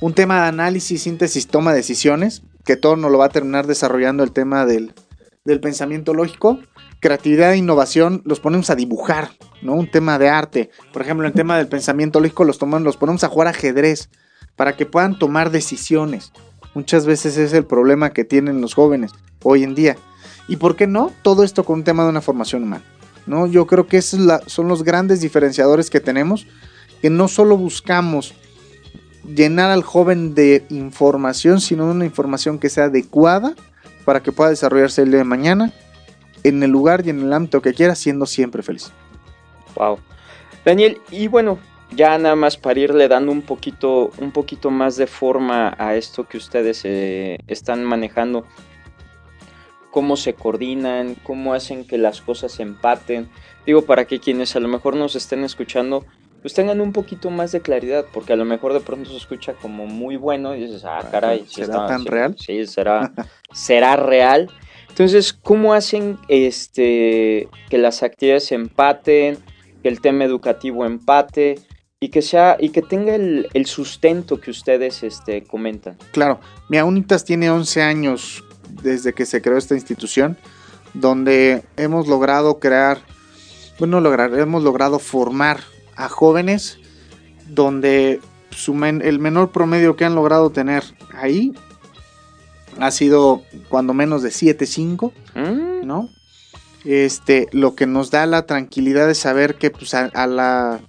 [0.01, 3.67] Un tema de análisis, síntesis, toma de decisiones, que todo nos lo va a terminar
[3.67, 4.93] desarrollando el tema del,
[5.45, 6.59] del pensamiento lógico.
[7.01, 9.31] Creatividad e innovación los ponemos a dibujar,
[9.63, 9.75] ¿no?
[9.75, 10.71] Un tema de arte.
[10.93, 14.09] Por ejemplo, el tema del pensamiento lógico los, tomamos, los ponemos a jugar ajedrez
[14.57, 16.33] para que puedan tomar decisiones.
[16.77, 19.13] Muchas veces es el problema que tienen los jóvenes
[19.43, 19.97] hoy en día.
[20.47, 21.11] ¿Y por qué no?
[21.23, 22.85] Todo esto con un tema de una formación humana.
[23.25, 23.47] ¿no?
[23.47, 26.47] Yo creo que esos son los grandes diferenciadores que tenemos,
[27.01, 28.35] que no solo buscamos
[29.25, 33.55] llenar al joven de información, sino de una información que sea adecuada
[34.05, 35.73] para que pueda desarrollarse el día de mañana
[36.43, 38.93] en el lugar y en el ámbito que quiera, siendo siempre feliz.
[39.77, 39.99] Wow.
[40.63, 41.59] Daniel, y bueno,
[41.91, 46.25] ya nada más para irle dando un poquito, un poquito más de forma a esto
[46.25, 48.45] que ustedes eh, están manejando.
[49.91, 53.29] Cómo se coordinan, cómo hacen que las cosas empaten.
[53.65, 56.05] Digo, para que quienes a lo mejor nos estén escuchando,
[56.43, 59.55] pues tengan un poquito más de claridad, porque a lo mejor de pronto se escucha
[59.55, 62.37] como muy bueno y dices, ah, caray, ¿será tan real?
[62.39, 63.13] Sí, será,
[63.53, 64.51] será real.
[64.89, 69.39] Entonces, ¿cómo hacen este, que las actividades empaten,
[69.83, 71.59] que el tema educativo empate?
[72.07, 75.99] Y que sea y que tenga el, sustento que ustedes este, comentan.
[76.13, 76.39] Claro,
[76.69, 78.45] mi Unitas tiene 11 años
[78.81, 80.37] desde que se creó esta institución,
[80.95, 83.01] donde hemos logrado crear,
[83.81, 85.59] bueno, lograr, hemos logrado formar
[85.97, 86.79] a jóvenes,
[87.49, 88.21] donde
[89.03, 91.55] el menor promedio que han logrado tener ahí
[92.79, 95.85] ha sido cuando menos de 7.5, mm.
[95.85, 96.09] ¿no?
[96.85, 100.81] Este, lo que nos da la tranquilidad de saber que pues, a la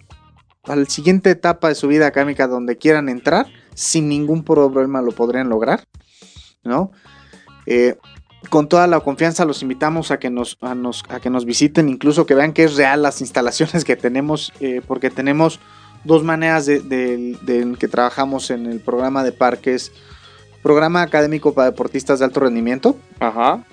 [0.68, 5.12] a la siguiente etapa de su vida académica donde quieran entrar, sin ningún problema lo
[5.12, 5.86] podrían lograr,
[6.64, 6.92] ¿no?
[7.66, 7.98] Eh,
[8.50, 12.36] con toda la confianza los invitamos a que nos, a, que nos visiten, incluso que
[12.36, 15.60] vean que es real las instalaciones que tenemos, eh, porque tenemos
[16.04, 19.92] dos maneras de, que trabajamos en el programa de parques,
[20.64, 22.98] programa académico para deportistas de alto rendimiento.
[23.20, 23.64] Ajá.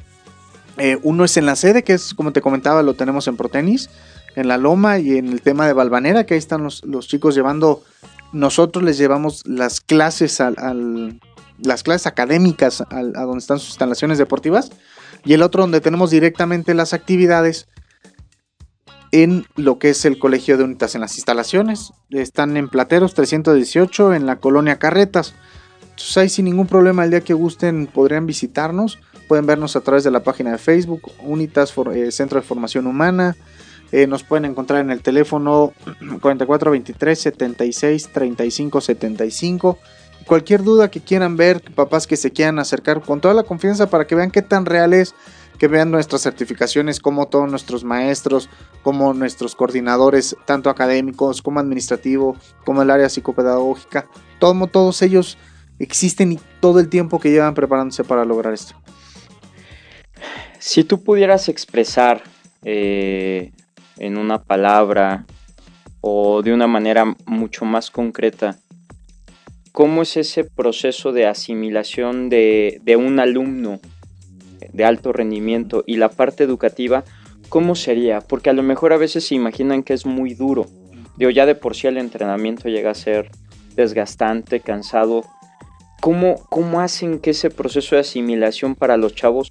[0.76, 3.88] Eh, uno es en la sede, que es como te comentaba, lo tenemos en Protenis
[4.36, 7.82] en la loma y en el tema de Balvanera, que ahí están los, chicos llevando,
[8.32, 11.20] nosotros les llevamos las clases al,
[11.58, 14.70] las clases académicas a donde están sus instalaciones deportivas
[15.24, 17.68] y el otro donde tenemos directamente las actividades
[19.14, 21.92] en lo que es el colegio de Unitas en las instalaciones.
[22.10, 25.34] Están en Plateros 318 en la colonia Carretas.
[25.82, 28.98] Entonces ahí sin ningún problema el día que gusten podrían visitarnos.
[29.28, 33.36] Pueden vernos a través de la página de Facebook Unitas eh, Centro de Formación Humana.
[33.92, 35.72] Eh, nos pueden encontrar en el teléfono
[36.20, 39.78] 4423 76 35 75.
[40.26, 44.06] Cualquier duda que quieran ver, papás que se quieran acercar con toda la confianza para
[44.06, 45.14] que vean qué tan real es,
[45.58, 48.48] que vean nuestras certificaciones, como todos nuestros maestros,
[48.82, 55.36] como nuestros coordinadores, tanto académicos como administrativos, como el área psicopedagógica, todo, todos ellos
[55.78, 58.74] existen y todo el tiempo que llevan preparándose para lograr esto.
[60.58, 62.22] Si tú pudieras expresar
[62.62, 63.52] eh,
[63.98, 65.26] en una palabra
[66.00, 68.58] o de una manera mucho más concreta,
[69.72, 73.80] ¿cómo es ese proceso de asimilación de, un alumno
[74.72, 77.04] de alto rendimiento y la parte educativa?
[77.48, 78.20] ¿Cómo sería?
[78.20, 80.66] Porque a lo mejor a veces se imaginan que es muy duro.
[81.16, 83.30] Digo, ya de por sí el entrenamiento llega a ser
[83.74, 85.24] desgastante, cansado.
[86.00, 89.50] ¿Cómo, ¿Cómo hacen que ese proceso de asimilación para los chavos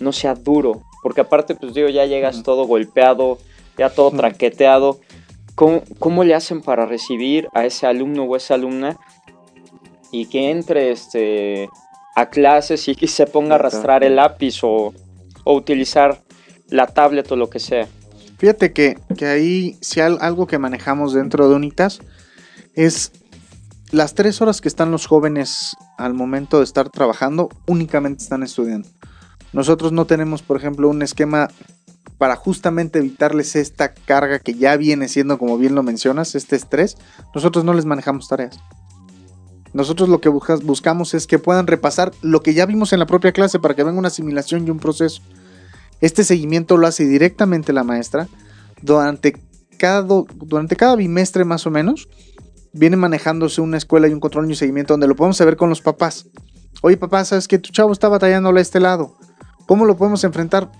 [0.00, 0.82] no sea duro?
[1.02, 3.38] Porque aparte, pues digo, ya llegas todo golpeado,
[3.78, 5.00] ya todo traqueteado.
[5.54, 8.96] ¿Cómo, le hacen para recibir a ese alumno o esa alumna
[10.10, 11.68] y que entre este,
[12.16, 14.92] a clases y se ponga a arrastrar el lápiz o,
[15.44, 16.22] utilizar
[16.68, 17.86] la tablet o lo que sea?
[18.38, 22.00] Fíjate que, que ahí, si hay algo que manejamos dentro de Unitas,
[22.74, 23.12] es
[23.92, 28.88] las tres horas que están los jóvenes al momento de estar trabajando, únicamente están estudiando.
[29.52, 31.48] Nosotros no tenemos, por ejemplo, un esquema
[32.18, 36.96] para justamente evitarles esta carga que ya viene siendo, como bien lo mencionas, este estrés,
[37.34, 38.58] nosotros no les manejamos tareas.
[39.72, 43.32] Nosotros lo que buscamos es que puedan repasar lo que ya vimos en la propia
[43.32, 45.20] clase para que venga una asimilación y un proceso.
[46.00, 48.28] Este seguimiento lo hace directamente la maestra
[48.82, 49.34] durante
[49.76, 52.08] cada, durante cada bimestre más o menos.
[52.72, 55.70] Viene manejándose una escuela y un control y un seguimiento donde lo podemos saber con
[55.70, 56.26] los papás.
[56.82, 59.16] Oye papá, ¿sabes que tu chavo está batallándole a este lado?
[59.66, 60.70] ¿Cómo lo podemos enfrentar?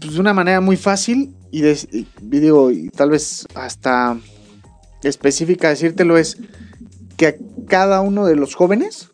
[0.00, 1.62] Pues, de una manera muy fácil y,
[2.20, 4.18] digo, y tal vez hasta
[5.02, 6.36] específica decírtelo es
[7.16, 9.10] que cada uno de los jóvenes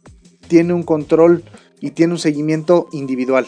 [0.49, 1.45] tiene un control
[1.81, 3.47] y tiene un seguimiento individual.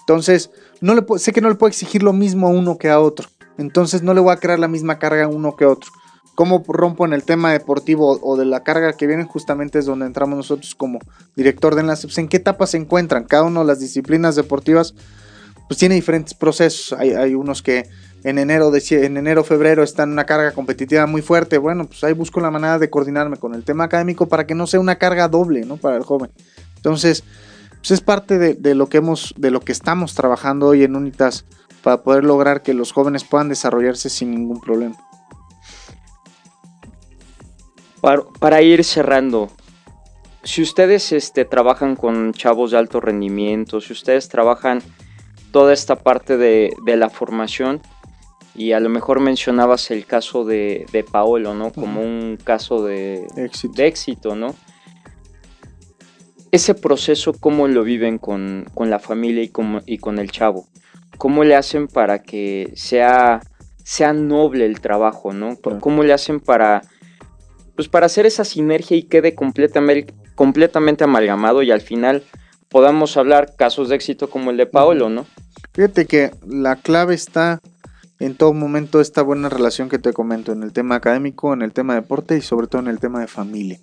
[0.00, 3.00] Entonces, no le sé que no le puedo exigir lo mismo a uno que a
[3.00, 3.28] otro.
[3.58, 5.90] Entonces, no le voy a crear la misma carga a uno que a otro.
[6.34, 9.26] ¿Cómo rompo en el tema deportivo o de la carga que vienen?
[9.26, 10.98] Justamente es donde entramos nosotros como
[11.36, 12.16] director de enlaces.
[12.18, 14.94] ¿En qué etapa se encuentran cada una de las disciplinas deportivas?
[15.70, 16.98] Pues tiene diferentes procesos.
[16.98, 17.88] Hay, unos que
[18.24, 22.02] en enero, de, en enero, febrero está en una carga competitiva muy fuerte, bueno, pues
[22.02, 24.96] ahí busco la manera de coordinarme con el tema académico para que no sea una
[24.96, 25.76] carga doble, ¿no?
[25.76, 26.32] Para el joven.
[26.74, 27.22] Entonces,
[27.78, 31.44] pues es parte de, lo que hemos, de lo que estamos trabajando hoy en Unitas
[31.84, 34.96] para poder lograr que los jóvenes puedan desarrollarse sin ningún problema.
[38.00, 39.52] Para, ir cerrando,
[40.42, 44.82] si ustedes este, trabajan con chavos de alto rendimiento, si ustedes trabajan
[45.52, 47.80] toda esta parte de, la formación,
[48.54, 51.72] y a lo mejor mencionabas el caso de, Paolo, ¿no?
[51.72, 54.54] Como un caso de éxito, de éxito ¿no?
[56.52, 59.52] Ese proceso, ¿cómo lo viven con, la familia y,
[59.86, 60.66] y con el chavo?
[61.16, 63.40] ¿Cómo le hacen para que sea,
[63.84, 65.56] sea noble el trabajo, ¿no?
[65.80, 66.82] ¿Cómo le hacen para
[67.80, 72.24] pues para hacer esa sinergia y quede completamente, completamente amalgamado y al final
[72.70, 75.26] podamos hablar casos de éxito como el de Paolo, ¿no?
[75.72, 77.60] Fíjate que la clave está
[78.18, 81.72] en todo momento esta buena relación que te comento en el tema académico, en el
[81.72, 83.78] tema de deporte y sobre todo en el tema de familia.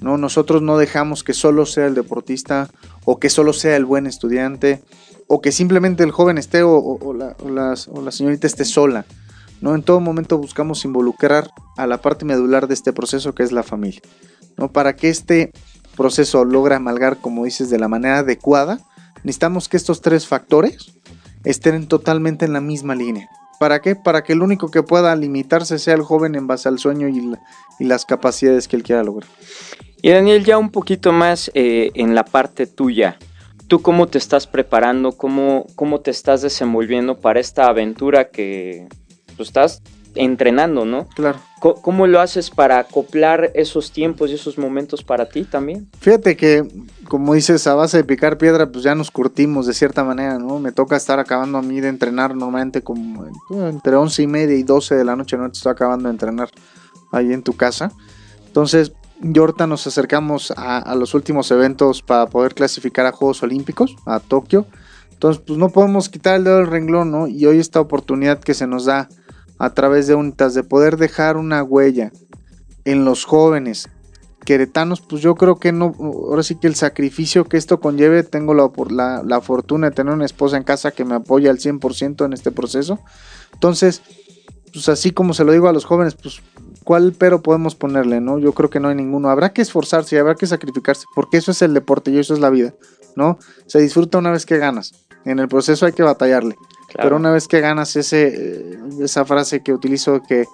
[0.00, 2.68] No, nosotros no dejamos que solo sea el deportista
[3.04, 4.82] o que solo sea el buen estudiante
[5.26, 9.04] o que simplemente el joven esté o, la, o la señorita esté sola.
[9.60, 9.74] ¿no?
[9.74, 13.62] En todo momento buscamos involucrar a la parte medular de este proceso que es la
[13.62, 14.00] familia,
[14.56, 14.72] ¿no?
[14.72, 15.52] Para que este
[16.00, 18.80] proceso logre amalgar, como dices, de la manera adecuada,
[19.22, 20.94] necesitamos que estos tres factores
[21.44, 23.28] estén totalmente en la misma línea.
[23.58, 23.96] ¿Para qué?
[23.96, 27.84] Para que el único que pueda limitarse sea el joven en base al sueño y,
[27.84, 29.28] las capacidades que él quiera lograr.
[30.00, 33.18] Y Daniel, ya un poquito más eh, en la parte tuya.
[33.68, 35.12] ¿Tú cómo te estás preparando?
[35.12, 38.88] ¿Cómo, ¿Cómo te estás desenvolviendo para esta aventura que,
[39.36, 39.82] pues, estás
[40.14, 41.06] entrenando, ¿no?
[41.14, 41.38] Claro.
[41.60, 45.90] ¿Cómo, lo haces para acoplar esos tiempos y esos momentos para ti también?
[46.00, 46.66] Fíjate que,
[47.06, 50.58] como dices, a base de picar piedra, pues ya nos curtimos de cierta manera, ¿no?
[50.58, 54.62] Me toca estar acabando a mí de entrenar normalmente como entre once y media y
[54.62, 55.50] 12 de la noche, ¿no?
[55.50, 56.48] Te estoy acabando de entrenar
[57.12, 57.92] ahí en tu casa.
[58.46, 63.42] Entonces, yo ahorita nos acercamos a, a los últimos eventos para poder clasificar a Juegos
[63.42, 64.66] Olímpicos, a Tokio.
[65.12, 67.26] Entonces, pues no podemos quitar el dedo del renglón, ¿no?
[67.26, 69.10] Y hoy esta oportunidad que se nos da
[69.60, 72.10] a través de Unitas, de poder dejar una huella
[72.86, 73.90] en los jóvenes
[74.46, 78.54] queretanos, pues yo creo que no, ahora sí que el sacrificio que esto conlleve, tengo
[78.54, 82.32] la, la, fortuna de tener una esposa en casa que me apoya al 100% en
[82.32, 83.00] este proceso.
[83.52, 84.00] Entonces,
[84.72, 86.40] pues así como se lo digo a los jóvenes, pues
[86.82, 88.38] cuál pero podemos ponerle, ¿no?
[88.38, 89.28] Yo creo que no hay ninguno.
[89.28, 92.48] Habrá que esforzarse habrá que sacrificarse, porque eso es el deporte y eso es la
[92.48, 92.72] vida,
[93.16, 93.38] ¿no?
[93.66, 94.94] Se disfruta una vez que ganas.
[95.26, 96.56] En el proceso hay que batallarle.
[96.96, 100.46] Pero una vez que ganas ese, esa frase que utilizo que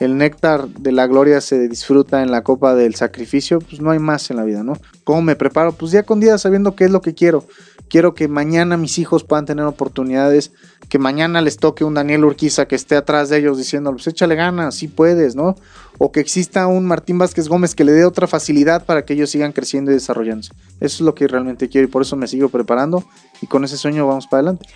[0.00, 3.98] el néctar de la gloria se disfruta en la copa del sacrificio, pues no hay
[3.98, 4.72] más en la vida, ¿no?
[5.04, 5.72] ¿Cómo me preparo?
[5.72, 7.44] Pues día con día sabiendo qué es lo que quiero.
[7.90, 10.52] Quiero que mañana mis hijos puedan tener oportunidades,
[10.88, 14.36] que mañana les toque un Daniel Urquiza que esté atrás de ellos diciendo, pues échale
[14.36, 15.54] ganas, sí puedes, ¿no?
[15.98, 19.28] O que exista un Martín Vázquez Gómez que le dé otra facilidad para que ellos
[19.28, 20.52] sigan creciendo y desarrollándose.
[20.78, 23.04] Eso es lo que realmente quiero y por eso me sigo preparando
[23.42, 24.66] y con ese sueño vamos para adelante.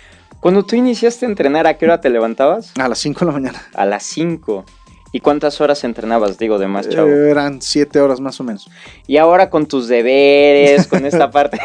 [0.45, 2.71] Cuando tú iniciaste a entrenar, ¿a qué hora te levantabas?
[2.77, 3.65] A las 5 de la mañana.
[3.73, 4.63] A las 5.
[5.11, 7.07] ¿Y cuántas horas entrenabas, digo, de más chavo?
[7.07, 8.69] Eh, eran 7 horas más o menos.
[9.07, 11.59] Y ahora con tus deberes, con esta parte,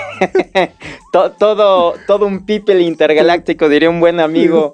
[1.12, 4.72] todo, todo un people intergaláctico, diría un buen amigo.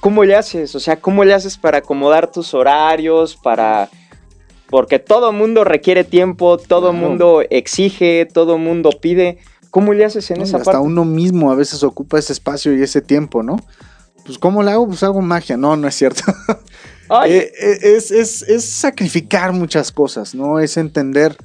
[0.00, 0.74] ¿Cómo le haces?
[0.74, 3.88] O sea, ¿cómo le haces para acomodar tus horarios, para...
[4.68, 9.38] Porque todo mundo requiere tiempo, todo mundo exige, todo mundo pide.
[9.70, 10.70] ¿Cómo le haces en esa hasta parte?
[10.70, 13.56] Hasta uno mismo a veces ocupa ese espacio y ese tiempo, ¿no?
[14.24, 14.86] Pues ¿cómo le hago?
[14.88, 15.56] Pues hago magia.
[15.56, 16.22] No, no es cierto.
[17.24, 20.58] Eh, eh, es, es, sacrificar muchas cosas, ¿no?
[20.58, 21.36] Es entender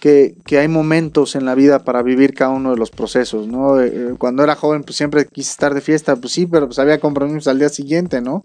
[0.00, 3.80] que, hay momentos en la vida para vivir cada uno de los procesos, ¿no?
[3.80, 7.00] Eh, cuando era joven, pues siempre quise estar de fiesta, pues sí, pero pues había
[7.00, 8.44] compromisos al día siguiente, ¿no?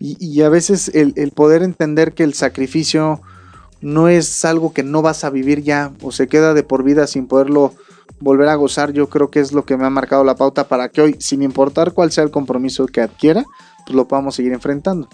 [0.00, 3.20] Y, a veces el, el, poder entender que el sacrificio
[3.80, 7.06] no es algo que no vas a vivir ya o se queda de por vida
[7.06, 7.74] sin poderlo
[8.20, 10.90] volver a gozar, yo creo que es lo que me ha marcado la pauta para
[10.90, 13.44] que hoy, sin importar cuál sea el compromiso que adquiera,
[13.86, 15.08] pues lo podamos seguir enfrentando.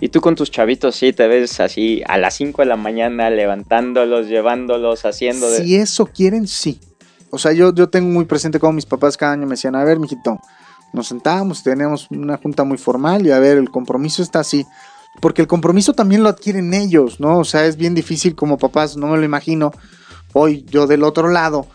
[0.00, 3.30] Y tú con tus chavitos, sí, te ves así a las 5 de la mañana
[3.30, 5.48] levantándolos, llevándolos, haciendo...
[5.48, 5.62] De...
[5.62, 6.80] Si eso quieren, sí.
[7.30, 9.84] O sea, yo, yo tengo muy presente como mis papás cada año me decían, a
[9.84, 10.40] ver, mijito,
[10.92, 14.66] nos sentábamos, teníamos una junta muy formal y a ver, el compromiso está así.
[15.20, 17.38] Porque el compromiso también lo adquieren ellos, ¿no?
[17.38, 19.72] O sea, es bien difícil como papás, no me lo imagino.
[20.32, 21.66] Hoy yo del otro lado,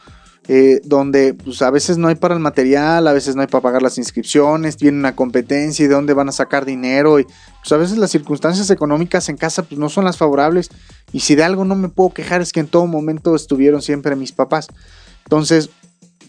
[0.47, 3.63] eh, donde pues, a veces no hay para el material, a veces no hay para
[3.63, 7.19] pagar las inscripciones, tienen una competencia y de dónde van a sacar dinero.
[7.19, 10.69] Y pues a veces las circunstancias económicas en casa pues, no son las favorables.
[11.11, 14.15] Y si de algo no me puedo quejar es que en todo momento estuvieron siempre
[14.15, 14.67] mis papás.
[15.23, 15.71] Entonces,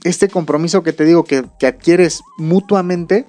[0.03, 3.27] este compromiso que te digo que, que adquieres mutuamente,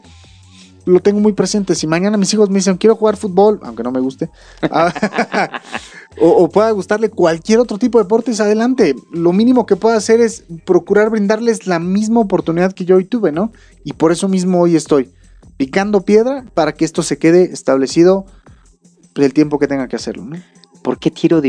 [0.88, 1.76] lo tengo muy presente.
[1.76, 4.30] Si mañana mis hijos me dicen, quiero jugar fútbol, aunque no me guste,
[4.72, 5.62] ah,
[6.22, 8.96] o, pueda gustarle cualquier otro tipo de deportes, adelante.
[9.12, 13.32] Lo mínimo que puedo hacer es procurar brindarles la misma oportunidad que yo hoy tuve,
[13.32, 13.52] ¿no?
[13.84, 15.12] Y por eso mismo hoy estoy
[15.58, 18.26] picando piedra para que esto se quede establecido
[19.16, 20.38] el tiempo que tenga que hacerlo, ¿no?
[20.88, 21.42] ¿Por qué tiro,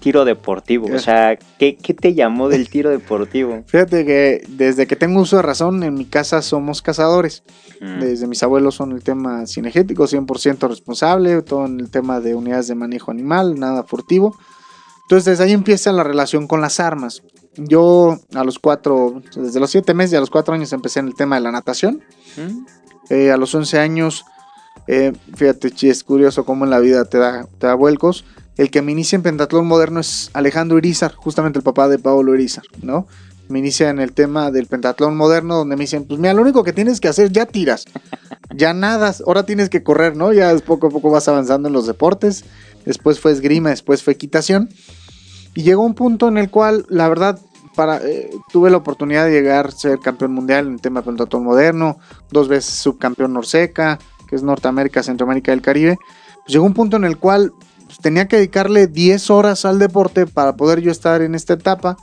[0.00, 0.88] tiro deportivo?
[0.90, 3.62] O sea, ¿qué, ¿qué, te llamó del tiro deportivo?
[3.66, 7.42] Fíjate que desde que tengo uso de razón, en mi casa somos cazadores.
[7.82, 8.00] Mm.
[8.00, 12.68] Desde mis abuelos son el tema cinegético, 100% responsable, todo en el tema de unidades
[12.68, 14.34] de manejo animal, nada furtivo.
[15.02, 17.22] Entonces desde ahí empieza la relación con las armas.
[17.58, 21.08] Yo a los cuatro, desde los siete meses y a los cuatro años empecé en
[21.08, 22.00] el tema de la natación.
[22.38, 22.64] Mm.
[23.10, 24.24] Eh, a los once años,
[24.86, 28.24] eh, fíjate, es curioso cómo en la vida te da, te da vuelcos
[28.58, 32.34] el que me inicia en pentatlón moderno es Alejandro Irizar, justamente el papá de Pablo
[32.34, 33.06] Irizar, ¿no?
[33.48, 36.64] Me inicia en el tema del pentatlón moderno, donde me dicen, pues mira, lo único
[36.64, 37.86] que tienes que hacer, ya tiras,
[38.54, 40.32] ya nadas, ahora tienes que correr, ¿no?
[40.32, 42.44] Ya poco a poco vas avanzando en los deportes,
[42.84, 44.68] después fue esgrima, después fue equitación,
[45.54, 47.40] y llegó un punto en el cual, la verdad,
[47.76, 51.06] para, eh, tuve la oportunidad de llegar a ser campeón mundial en el tema de
[51.06, 51.98] pentatlón moderno,
[52.32, 55.96] dos veces subcampeón Norseca, que es Norteamérica, Centroamérica y el Caribe.
[56.44, 57.52] Pues llegó un punto en el cual
[57.88, 61.96] pues, tenía que dedicarle 10 horas al deporte para poder yo estar en esta etapa.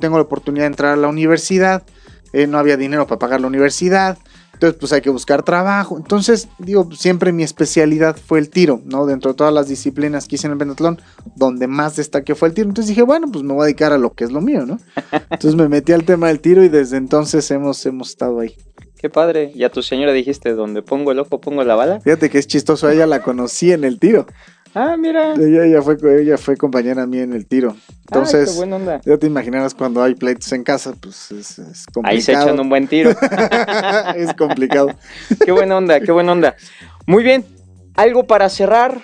[0.00, 1.84] tengo la oportunidad de entrar a la universidad,
[2.32, 4.18] eh, no había dinero para pagar la universidad,
[4.62, 5.96] entonces pues hay que buscar trabajo.
[5.96, 9.06] Entonces, digo, siempre mi especialidad fue el tiro, ¿no?
[9.06, 11.00] Dentro de todas las disciplinas que hice en el pentatlón,
[11.34, 12.68] donde más destaque fue el tiro.
[12.68, 14.78] Entonces dije, bueno, pues me voy a dedicar a lo que es lo mío, ¿no?
[15.12, 18.56] Entonces me metí al tema del tiro y desde entonces hemos, hemos estado ahí.
[19.02, 19.50] Qué padre.
[19.52, 22.00] Y a tu señora dijiste, donde pongo el ojo, pongo la bala.
[22.00, 24.26] Fíjate que es chistoso, ella la conocí en el tiro.
[24.74, 25.34] Ah, mira.
[25.34, 27.76] Ella, fue, ella fue compañera mía en el tiro.
[28.08, 28.58] Entonces,
[29.04, 32.14] ya te imaginarás cuando hay pleitos en casa, pues es, complicado.
[32.14, 33.10] Ahí se echan un buen tiro.
[34.16, 34.88] es complicado.
[35.44, 36.56] qué buena onda, qué buena onda.
[37.06, 37.44] Muy bien.
[37.94, 39.02] ¿Algo para cerrar?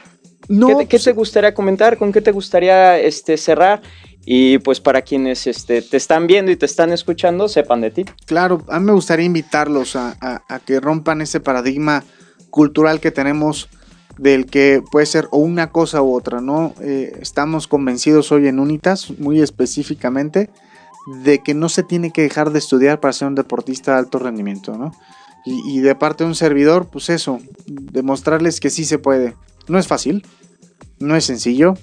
[0.49, 1.99] No, ¿Qué, te, pues, gustaría comentar?
[1.99, 3.83] ¿Con qué te gustaría este, cerrar?
[4.25, 8.05] Y pues para quienes este, te están viendo y te están escuchando, sepan de ti.
[8.27, 12.05] Claro, a mí me gustaría invitarlos a, a que rompan ese paradigma
[12.51, 13.69] cultural que tenemos
[14.19, 16.75] del que puede ser o una cosa u otra, ¿no?
[16.81, 20.51] Eh, estamos convencidos hoy en Unitas, muy específicamente,
[21.23, 24.19] de que no se tiene que dejar de estudiar para ser un deportista de alto
[24.19, 24.93] rendimiento, ¿no?
[25.47, 29.35] Y, de parte de un servidor, pues eso, demostrarles que sí se puede.
[29.67, 30.27] No es fácil,
[30.99, 31.75] no es sencillo,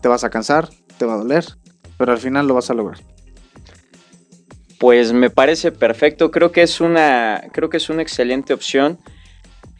[0.00, 1.44] te vas a cansar, te va a doler,
[1.98, 3.00] pero al final lo vas a lograr.
[4.78, 8.98] Pues me parece perfecto, creo que es una, creo que es una excelente opción.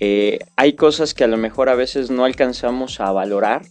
[0.01, 3.63] Eh, hay cosas que a lo mejor a veces no alcanzamos a valorar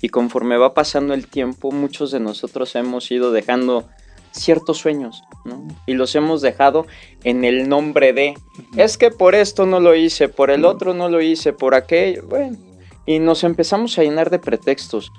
[0.00, 3.88] y conforme va pasando el tiempo muchos de nosotros hemos ido dejando
[4.30, 5.66] ciertos sueños ¿no?
[5.86, 6.86] y los hemos dejado
[7.24, 8.34] en el nombre de
[8.76, 12.22] es que por esto no lo hice, por el otro no lo hice, por aquello,
[12.28, 12.56] bueno,
[13.04, 15.12] y nos empezamos a llenar de pretextos.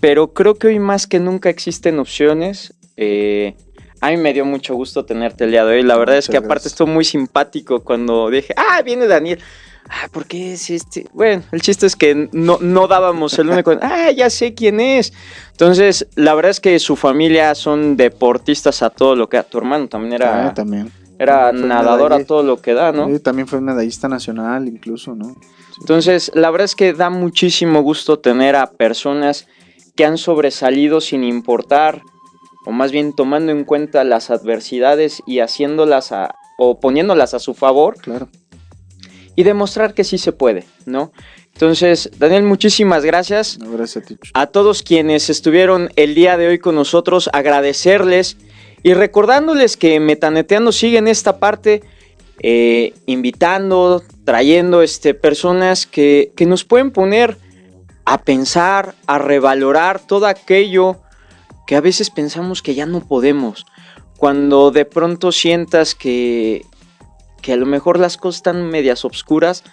[0.00, 2.74] Pero creo que hoy más que nunca existen opciones.
[2.96, 3.56] Eh,
[4.04, 5.82] a mí me dio mucho gusto tenerte el día de hoy.
[5.82, 9.40] La verdad es que aparte estuvo muy simpático cuando dije, ah, viene Daniel.
[9.88, 11.06] Ah, ¿por qué es este?
[11.14, 13.72] Bueno, el chiste es que no, no dábamos el único.
[13.80, 15.14] ah, ya sé quién es.
[15.52, 19.42] Entonces, la verdad es que su familia son deportistas a todo lo que da.
[19.42, 20.48] Tu hermano también era.
[20.48, 20.92] Ah, también.
[21.18, 23.08] Era nadador a todo lo que da, ¿no?
[23.08, 25.34] Sí, también fue medallista nacional, incluso, ¿no?
[25.80, 29.46] Entonces, la verdad es que da muchísimo gusto tener a personas
[29.96, 32.02] que han sobresalido sin importar
[32.64, 37.54] o más bien tomando en cuenta las adversidades y haciéndolas a, o poniéndolas a su
[37.54, 37.96] favor.
[37.98, 38.28] Claro.
[39.36, 41.12] Y demostrar que sí se puede, ¿no?
[41.52, 43.58] Entonces, Daniel, muchísimas gracias.
[43.58, 44.16] gracias a ti.
[44.32, 48.36] A todos quienes estuvieron el día de hoy con nosotros, agradecerles
[48.82, 51.82] y recordándoles que Metaneteando sigue en esta parte,
[52.40, 57.38] eh, invitando, trayendo este, personas que, que nos pueden poner
[58.04, 61.00] a pensar, a revalorar todo aquello
[61.66, 63.66] que a veces pensamos que ya no podemos.
[64.16, 66.64] Cuando de pronto sientas que,
[67.42, 69.64] que a lo mejor las cosas están medias obscuras,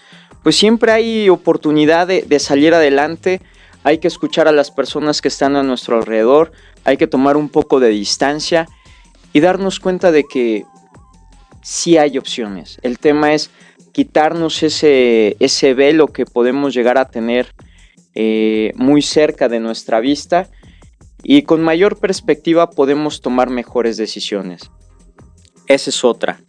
[0.43, 3.41] pues siempre hay oportunidad de, de, salir adelante.
[3.83, 6.51] Hay que escuchar a las personas que están a nuestro alrededor,
[6.83, 8.67] hay que tomar un poco de distancia
[9.33, 10.65] y darnos cuenta de que
[11.61, 12.79] sí hay opciones.
[12.81, 13.51] El tema es
[13.91, 17.53] quitarnos ese, ese velo que podemos llegar a tener
[18.15, 20.49] eh, muy cerca de nuestra vista
[21.23, 24.71] y con mayor perspectiva podemos tomar mejores decisiones.
[25.67, 26.39] Esa es otra.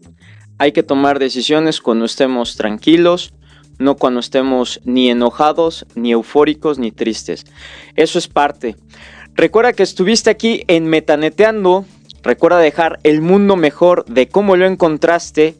[0.59, 3.35] Hay que tomar decisiones cuando estemos tranquilos,
[3.79, 7.45] no cuando estemos ni enojados, ni eufóricos, ni tristes.
[7.97, 8.77] Eso es parte.
[9.35, 11.85] Recuerda que estuviste aquí en Metaneteando.
[12.23, 15.57] Recuerda dejar el mundo mejor de cómo lo encontraste.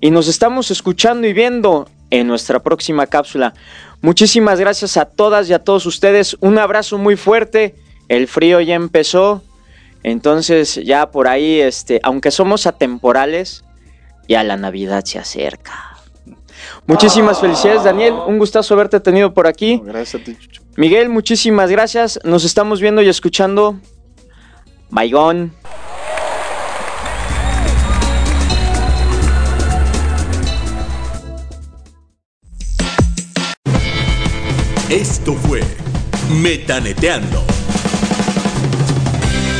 [0.00, 3.54] Y nos estamos escuchando y viendo en nuestra próxima cápsula.
[4.02, 6.36] Muchísimas gracias a todas y a todos ustedes.
[6.40, 7.74] Un abrazo muy fuerte.
[8.08, 9.42] El frío ya empezó.
[10.02, 13.64] Entonces ya por ahí, este, aunque somos atemporales,
[14.28, 15.96] ya la Navidad se acerca.
[16.86, 18.14] Muchísimas felicidades, Daniel.
[18.26, 19.80] Un gustazo haberte tenido por aquí.
[19.82, 20.62] Gracias a ti, Chucho.
[20.76, 22.20] Miguel, muchísimas gracias.
[22.24, 23.78] Nos estamos viendo y escuchando.
[24.90, 25.52] Baigón.
[34.90, 35.62] Esto fue
[36.30, 37.53] Metaneteando.